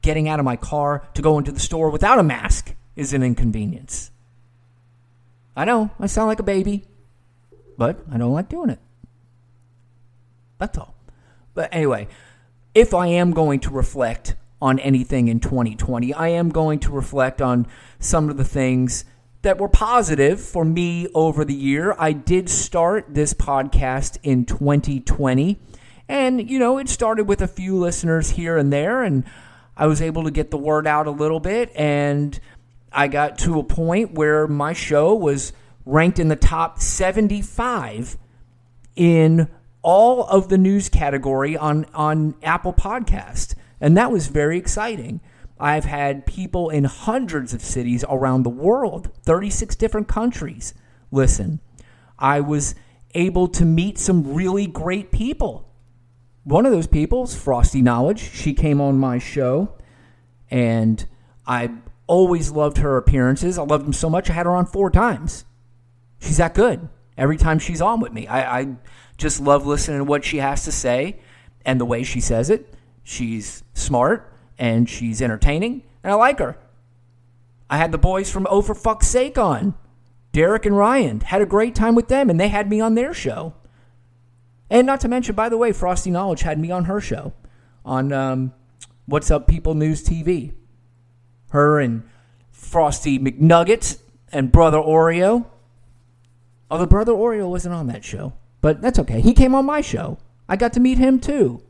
getting 0.04 0.28
out 0.28 0.38
of 0.38 0.44
my 0.44 0.54
car 0.54 1.02
to 1.14 1.22
go 1.22 1.38
into 1.38 1.50
the 1.50 1.58
store 1.58 1.88
without 1.88 2.18
a 2.18 2.22
mask 2.22 2.74
is 2.94 3.14
an 3.14 3.22
inconvenience. 3.22 4.10
I 5.56 5.64
know, 5.64 5.90
I 5.98 6.06
sound 6.06 6.28
like 6.28 6.40
a 6.40 6.44
baby, 6.44 6.84
but 7.78 8.00
I 8.12 8.18
don't 8.18 8.34
like 8.34 8.50
doing 8.50 8.68
it. 8.68 8.78
That's 10.58 10.76
all. 10.76 10.94
But 11.54 11.70
anyway, 11.72 12.06
if 12.74 12.92
I 12.92 13.06
am 13.06 13.32
going 13.32 13.60
to 13.60 13.70
reflect 13.70 14.36
on 14.60 14.78
anything 14.78 15.28
in 15.28 15.40
2020, 15.40 16.12
I 16.12 16.28
am 16.28 16.50
going 16.50 16.80
to 16.80 16.92
reflect 16.92 17.40
on 17.40 17.66
some 17.98 18.28
of 18.28 18.36
the 18.36 18.44
things 18.44 19.06
that 19.40 19.58
were 19.58 19.68
positive 19.68 20.38
for 20.38 20.66
me 20.66 21.06
over 21.14 21.46
the 21.46 21.54
year. 21.54 21.94
I 21.98 22.12
did 22.12 22.50
start 22.50 23.06
this 23.08 23.32
podcast 23.32 24.18
in 24.22 24.44
2020, 24.44 25.58
and 26.08 26.50
you 26.50 26.58
know, 26.58 26.76
it 26.76 26.90
started 26.90 27.24
with 27.24 27.40
a 27.40 27.48
few 27.48 27.76
listeners 27.78 28.30
here 28.30 28.58
and 28.58 28.70
there, 28.72 29.02
and 29.02 29.24
I 29.76 29.86
was 29.86 30.00
able 30.00 30.24
to 30.24 30.30
get 30.30 30.50
the 30.50 30.56
word 30.56 30.86
out 30.86 31.06
a 31.06 31.10
little 31.10 31.40
bit, 31.40 31.72
and 31.74 32.38
I 32.92 33.08
got 33.08 33.38
to 33.38 33.58
a 33.58 33.64
point 33.64 34.12
where 34.12 34.46
my 34.46 34.72
show 34.72 35.14
was 35.14 35.52
ranked 35.84 36.18
in 36.18 36.28
the 36.28 36.36
top 36.36 36.80
75 36.80 38.16
in 38.96 39.48
all 39.82 40.24
of 40.24 40.48
the 40.48 40.58
news 40.58 40.88
category 40.88 41.56
on, 41.56 41.84
on 41.92 42.34
Apple 42.42 42.72
Podcast. 42.72 43.54
And 43.80 43.96
that 43.96 44.10
was 44.10 44.28
very 44.28 44.56
exciting. 44.56 45.20
I've 45.58 45.84
had 45.84 46.26
people 46.26 46.70
in 46.70 46.84
hundreds 46.84 47.52
of 47.52 47.60
cities 47.60 48.04
around 48.08 48.42
the 48.42 48.50
world, 48.50 49.10
36 49.22 49.76
different 49.76 50.08
countries, 50.08 50.74
listen. 51.12 51.60
I 52.18 52.40
was 52.40 52.74
able 53.14 53.48
to 53.48 53.64
meet 53.64 53.98
some 53.98 54.34
really 54.34 54.66
great 54.66 55.12
people. 55.12 55.68
One 56.44 56.66
of 56.66 56.72
those 56.72 56.86
people 56.86 57.24
is 57.24 57.34
Frosty 57.34 57.80
Knowledge. 57.80 58.30
She 58.32 58.52
came 58.52 58.78
on 58.78 58.98
my 58.98 59.18
show, 59.18 59.74
and 60.50 61.04
I 61.46 61.70
always 62.06 62.50
loved 62.50 62.78
her 62.78 62.98
appearances. 62.98 63.58
I 63.58 63.62
loved 63.62 63.86
them 63.86 63.94
so 63.94 64.10
much, 64.10 64.28
I 64.28 64.34
had 64.34 64.44
her 64.44 64.54
on 64.54 64.66
four 64.66 64.90
times. 64.90 65.46
She's 66.20 66.36
that 66.36 66.54
good. 66.54 66.88
Every 67.16 67.38
time 67.38 67.58
she's 67.58 67.80
on 67.80 68.00
with 68.00 68.12
me, 68.12 68.26
I, 68.26 68.60
I 68.60 68.76
just 69.16 69.40
love 69.40 69.66
listening 69.66 69.98
to 69.98 70.04
what 70.04 70.24
she 70.24 70.38
has 70.38 70.64
to 70.64 70.72
say 70.72 71.20
and 71.64 71.80
the 71.80 71.86
way 71.86 72.02
she 72.02 72.20
says 72.20 72.50
it. 72.50 72.74
She's 73.02 73.62
smart 73.72 74.30
and 74.58 74.88
she's 74.88 75.22
entertaining, 75.22 75.82
and 76.02 76.12
I 76.12 76.16
like 76.16 76.40
her. 76.40 76.58
I 77.70 77.78
had 77.78 77.90
the 77.90 77.98
boys 77.98 78.30
from 78.30 78.46
Oh 78.50 78.60
for 78.60 78.74
Fuck's 78.74 79.06
Sake 79.06 79.38
on. 79.38 79.74
Derek 80.32 80.66
and 80.66 80.76
Ryan 80.76 81.20
had 81.20 81.40
a 81.40 81.46
great 81.46 81.74
time 81.74 81.94
with 81.94 82.08
them, 82.08 82.28
and 82.28 82.38
they 82.38 82.48
had 82.48 82.68
me 82.68 82.80
on 82.80 82.96
their 82.96 83.14
show. 83.14 83.54
And 84.74 84.88
not 84.88 85.00
to 85.02 85.08
mention, 85.08 85.36
by 85.36 85.48
the 85.48 85.56
way, 85.56 85.70
Frosty 85.70 86.10
Knowledge 86.10 86.42
had 86.42 86.58
me 86.58 86.72
on 86.72 86.86
her 86.86 87.00
show 87.00 87.32
on 87.84 88.12
um, 88.12 88.52
What's 89.06 89.30
Up 89.30 89.46
People 89.46 89.76
News 89.76 90.02
TV. 90.02 90.52
Her 91.50 91.78
and 91.78 92.02
Frosty 92.50 93.20
McNuggets 93.20 94.00
and 94.32 94.50
Brother 94.50 94.78
Oreo. 94.78 95.46
Although 96.68 96.86
Brother 96.86 97.12
Oreo 97.12 97.48
wasn't 97.48 97.76
on 97.76 97.86
that 97.86 98.04
show, 98.04 98.32
but 98.60 98.82
that's 98.82 98.98
okay. 98.98 99.20
He 99.20 99.32
came 99.32 99.54
on 99.54 99.64
my 99.64 99.80
show. 99.80 100.18
I 100.48 100.56
got 100.56 100.72
to 100.72 100.80
meet 100.80 100.98
him 100.98 101.20
too. 101.20 101.62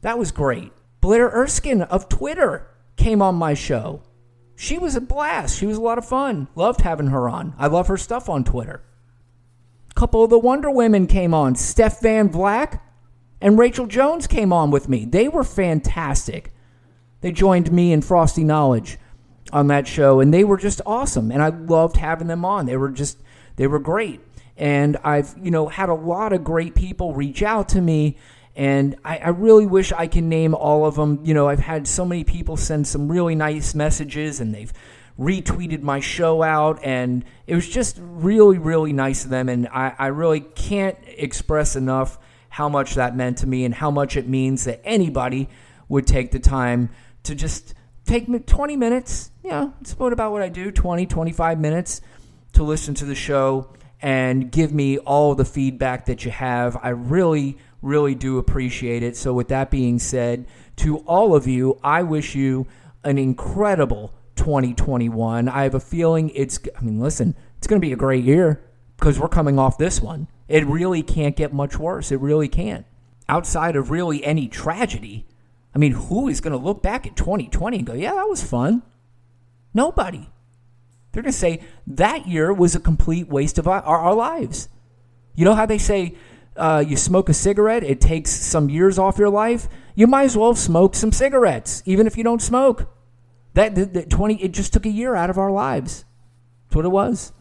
That 0.00 0.18
was 0.18 0.32
great. 0.32 0.72
Blair 1.00 1.28
Erskine 1.28 1.82
of 1.82 2.08
Twitter 2.08 2.66
came 2.96 3.22
on 3.22 3.36
my 3.36 3.54
show. 3.54 4.02
She 4.56 4.78
was 4.78 4.96
a 4.96 5.00
blast. 5.00 5.56
She 5.56 5.66
was 5.66 5.76
a 5.76 5.80
lot 5.80 5.98
of 5.98 6.08
fun. 6.08 6.48
Loved 6.56 6.80
having 6.80 7.06
her 7.06 7.28
on. 7.28 7.54
I 7.56 7.68
love 7.68 7.86
her 7.86 7.96
stuff 7.96 8.28
on 8.28 8.42
Twitter. 8.42 8.82
Couple 9.94 10.24
of 10.24 10.30
the 10.30 10.38
Wonder 10.38 10.70
Women 10.70 11.06
came 11.06 11.34
on. 11.34 11.54
Steph 11.54 12.00
Van 12.00 12.28
Vlack 12.28 12.80
and 13.40 13.58
Rachel 13.58 13.86
Jones 13.86 14.26
came 14.26 14.52
on 14.52 14.70
with 14.70 14.88
me. 14.88 15.04
They 15.04 15.28
were 15.28 15.44
fantastic. 15.44 16.52
They 17.20 17.32
joined 17.32 17.70
me 17.70 17.92
and 17.92 18.04
Frosty 18.04 18.44
Knowledge 18.44 18.98
on 19.52 19.66
that 19.68 19.86
show, 19.86 20.20
and 20.20 20.32
they 20.32 20.44
were 20.44 20.56
just 20.56 20.80
awesome. 20.86 21.30
And 21.30 21.42
I 21.42 21.48
loved 21.48 21.96
having 21.96 22.26
them 22.26 22.44
on. 22.44 22.66
They 22.66 22.76
were 22.76 22.90
just, 22.90 23.18
they 23.56 23.66
were 23.66 23.78
great. 23.78 24.20
And 24.56 24.96
I've, 25.04 25.34
you 25.40 25.50
know, 25.50 25.68
had 25.68 25.88
a 25.88 25.94
lot 25.94 26.32
of 26.32 26.44
great 26.44 26.74
people 26.74 27.14
reach 27.14 27.42
out 27.42 27.68
to 27.70 27.80
me 27.80 28.16
and 28.54 28.96
I, 29.04 29.18
I, 29.18 29.28
really 29.28 29.66
wish 29.66 29.92
I 29.92 30.06
can 30.06 30.28
name 30.28 30.54
all 30.54 30.84
of 30.84 30.96
them. 30.96 31.20
You 31.24 31.32
know, 31.32 31.48
I've 31.48 31.60
had 31.60 31.88
so 31.88 32.04
many 32.04 32.22
people 32.22 32.56
send 32.56 32.86
some 32.86 33.10
really 33.10 33.34
nice 33.34 33.74
messages 33.74 34.40
and 34.40 34.54
they've 34.54 34.72
retweeted 35.18 35.82
my 35.82 36.00
show 36.00 36.42
out. 36.42 36.80
And 36.82 37.24
it 37.46 37.54
was 37.54 37.68
just 37.68 37.98
really, 38.00 38.58
really 38.58 38.92
nice 38.92 39.24
of 39.24 39.30
them. 39.30 39.48
And 39.48 39.68
I, 39.68 39.94
I 39.98 40.06
really 40.08 40.40
can't 40.40 40.98
express 41.06 41.76
enough 41.76 42.18
how 42.48 42.68
much 42.68 42.94
that 42.94 43.16
meant 43.16 43.38
to 43.38 43.46
me 43.46 43.64
and 43.64 43.74
how 43.74 43.90
much 43.90 44.16
it 44.16 44.28
means 44.28 44.64
that 44.64 44.80
anybody 44.84 45.48
would 45.88 46.06
take 46.06 46.30
the 46.30 46.38
time 46.38 46.90
to 47.22 47.34
just 47.34 47.74
take 48.04 48.28
me 48.28 48.38
20 48.38 48.76
minutes. 48.76 49.30
You 49.42 49.50
know, 49.50 49.74
it's 49.80 49.92
about 49.92 50.12
about 50.12 50.32
what 50.32 50.42
I 50.42 50.48
do 50.48 50.70
20, 50.70 51.06
25 51.06 51.58
minutes 51.58 52.00
to 52.52 52.62
listen 52.62 52.94
to 52.94 53.04
the 53.04 53.14
show 53.14 53.72
and 54.00 54.50
give 54.50 54.72
me 54.72 54.98
all 54.98 55.34
the 55.34 55.44
feedback 55.44 56.06
that 56.06 56.24
you 56.24 56.30
have. 56.30 56.76
I 56.82 56.90
really, 56.90 57.56
really 57.80 58.14
do 58.14 58.38
appreciate 58.38 59.02
it. 59.02 59.16
So, 59.16 59.32
with 59.32 59.48
that 59.48 59.70
being 59.70 59.98
said, 59.98 60.46
to 60.76 60.98
all 60.98 61.34
of 61.34 61.46
you, 61.46 61.78
I 61.82 62.02
wish 62.02 62.34
you 62.34 62.66
an 63.04 63.18
incredible 63.18 64.12
2021. 64.36 65.48
I 65.48 65.62
have 65.64 65.74
a 65.74 65.80
feeling 65.80 66.30
it's, 66.30 66.58
I 66.76 66.80
mean, 66.82 67.00
listen, 67.00 67.36
it's 67.58 67.66
going 67.66 67.80
to 67.80 67.86
be 67.86 67.92
a 67.92 67.96
great 67.96 68.24
year 68.24 68.62
because 68.96 69.18
we're 69.18 69.28
coming 69.28 69.58
off 69.58 69.78
this 69.78 70.00
one. 70.00 70.28
It 70.48 70.66
really 70.66 71.02
can't 71.02 71.36
get 71.36 71.52
much 71.52 71.78
worse. 71.78 72.12
It 72.12 72.20
really 72.20 72.48
can't. 72.48 72.86
Outside 73.28 73.76
of 73.76 73.90
really 73.90 74.24
any 74.24 74.48
tragedy, 74.48 75.26
I 75.74 75.78
mean, 75.78 75.92
who 75.92 76.28
is 76.28 76.40
going 76.40 76.52
to 76.52 76.62
look 76.62 76.82
back 76.82 77.06
at 77.06 77.16
2020 77.16 77.78
and 77.78 77.86
go, 77.86 77.94
yeah, 77.94 78.12
that 78.14 78.28
was 78.28 78.42
fun? 78.42 78.82
Nobody. 79.72 80.28
They're 81.12 81.22
going 81.22 81.32
to 81.32 81.38
say 81.38 81.60
that 81.86 82.26
year 82.26 82.52
was 82.52 82.74
a 82.74 82.80
complete 82.80 83.28
waste 83.28 83.58
of 83.58 83.68
our, 83.68 83.82
our 83.82 84.14
lives. 84.14 84.68
You 85.34 85.44
know 85.44 85.54
how 85.54 85.66
they 85.66 85.78
say 85.78 86.14
uh, 86.56 86.84
you 86.86 86.96
smoke 86.96 87.28
a 87.28 87.34
cigarette, 87.34 87.84
it 87.84 88.00
takes 88.00 88.30
some 88.30 88.68
years 88.68 88.98
off 88.98 89.18
your 89.18 89.30
life? 89.30 89.68
You 89.94 90.06
might 90.06 90.24
as 90.24 90.36
well 90.36 90.54
smoke 90.54 90.94
some 90.94 91.12
cigarettes, 91.12 91.82
even 91.86 92.06
if 92.06 92.16
you 92.16 92.24
don't 92.24 92.42
smoke. 92.42 92.91
That, 93.54 93.74
that, 93.74 93.92
that 93.94 94.10
20, 94.10 94.42
it 94.42 94.52
just 94.52 94.72
took 94.72 94.86
a 94.86 94.90
year 94.90 95.14
out 95.14 95.30
of 95.30 95.38
our 95.38 95.50
lives. 95.50 96.04
That's 96.64 96.76
what 96.76 96.84
it 96.84 96.90
was. 96.90 97.32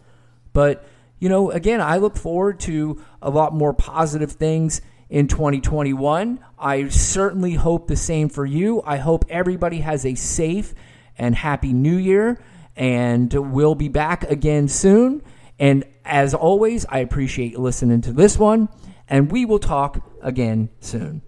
But, 0.53 0.85
you 1.19 1.29
know, 1.29 1.51
again, 1.51 1.81
I 1.81 1.97
look 1.97 2.17
forward 2.17 2.59
to 2.61 3.01
a 3.21 3.29
lot 3.29 3.53
more 3.53 3.73
positive 3.73 4.33
things 4.33 4.81
in 5.09 5.27
2021. 5.27 6.39
I 6.57 6.87
certainly 6.89 7.53
hope 7.53 7.87
the 7.87 7.95
same 7.95 8.29
for 8.29 8.45
you. 8.45 8.81
I 8.85 8.97
hope 8.97 9.25
everybody 9.29 9.79
has 9.79 10.05
a 10.05 10.15
safe 10.15 10.73
and 11.17 11.35
happy 11.35 11.73
new 11.73 11.97
year, 11.97 12.41
and 12.75 13.31
we'll 13.33 13.75
be 13.75 13.89
back 13.89 14.23
again 14.23 14.67
soon. 14.67 15.21
And 15.59 15.83
as 16.03 16.33
always, 16.33 16.85
I 16.89 16.99
appreciate 16.99 17.59
listening 17.59 18.01
to 18.01 18.13
this 18.13 18.37
one, 18.37 18.69
and 19.07 19.31
we 19.31 19.45
will 19.45 19.59
talk 19.59 20.03
again 20.21 20.69
soon. 20.79 21.21